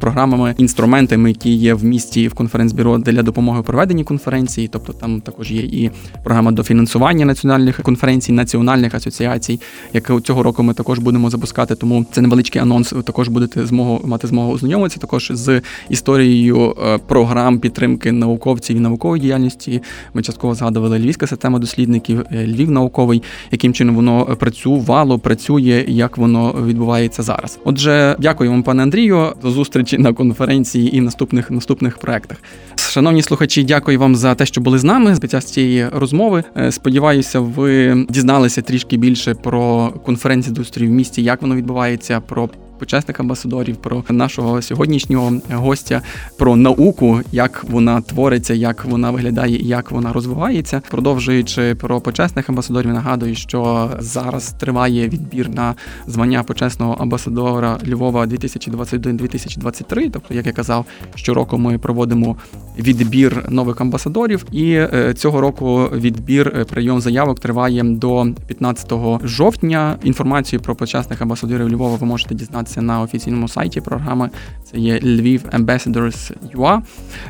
[0.00, 4.68] програмами інструментами, які є в місті в конференц-бюро для допомоги у проведенні конференції.
[4.68, 5.90] Тобто там також є і
[6.24, 9.60] програма дофінансування національних конференцій, національних асоціацій,
[9.92, 11.74] яку цього року ми також будемо запускати.
[11.74, 12.94] Тому це невеличкий анонс.
[13.04, 19.22] Також будете змогу мати змогу ознайомитися також з історією е, програм підтримки науковців і наукової
[19.22, 19.82] діяльності.
[20.14, 26.18] Ми частково згадували львівська система дослідників, е, Львів науковий, яким чином воно працювало, працює, як
[26.18, 27.58] воно відбувається зараз.
[27.64, 32.38] Отже, дякую вам, пане Андрію, до зустрічі на конференції конференції і наступних наступних проектах.
[32.76, 36.44] Шановні слухачі, дякую вам за те, що були з нами під час цієї розмови.
[36.56, 42.48] Е, сподіваюся, ви дізналися трішки більше про конференцію індустрії в місті, як воно відбувається, про
[42.78, 46.02] почесних амбасадорів, про нашого сьогоднішнього гостя,
[46.36, 50.82] про науку, як вона твориться, як вона виглядає як вона розвивається.
[50.90, 55.74] Продовжуючи про почесних амбасадорів, нагадую, що зараз триває відбір на
[56.06, 60.10] звання почесного амбасадора Львова 2021-2023.
[60.12, 62.36] Тобто, як я казав, щороку ми проводимо
[62.78, 68.92] відбір нових амбасадорів, і е, цього року відбір е, прийом заявок триває до 15
[69.24, 69.98] жовтня.
[70.04, 74.30] Інформацію про почесних амбасадорів Львова ви можете дізнатися дізнатися на офіційному сайті програми.
[74.70, 76.80] Це є Lviv Ambassadors.ua.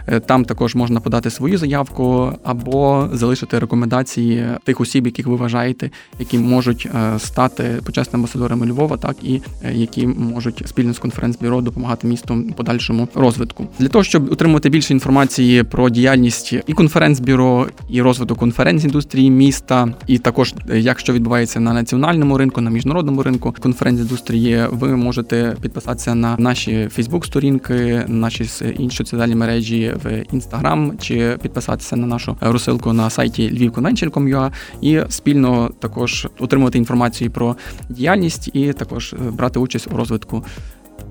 [0.07, 5.91] Е, там також можна подати свою заявку або залишити рекомендації тих осіб, яких ви вважаєте,
[6.19, 11.63] які можуть е, стати почесними амбасадорами Львова, так і е, які можуть спільно з конференц-бюро
[11.63, 13.67] допомагати місту подальшому розвитку.
[13.79, 20.19] Для того щоб отримати більше інформації про діяльність і конференц-бюро, і розвиток конференц-індустрії міста, і
[20.19, 26.15] також як що відбувається на національному ринку, на міжнародному ринку конференц-індустрії, ви можете можете підписатися
[26.15, 28.49] на наші Фейсбук-сторінки, наші
[28.79, 34.51] інші соціальні мережі в Інстаграм, чи підписатися на нашу розсилку на сайті lvivconvention.com.ua
[34.81, 37.57] і спільно також отримувати інформацію про
[37.89, 40.45] діяльність і також е, брати участь у розвитку.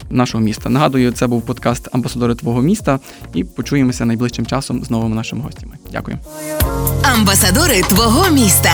[0.09, 2.99] Нашого міста нагадую, це був подкаст Амбасадори твого міста,
[3.33, 5.73] і почуємося найближчим часом з новими нашими гостями.
[5.91, 6.17] Дякую,
[7.03, 8.71] амбасадори твого міста.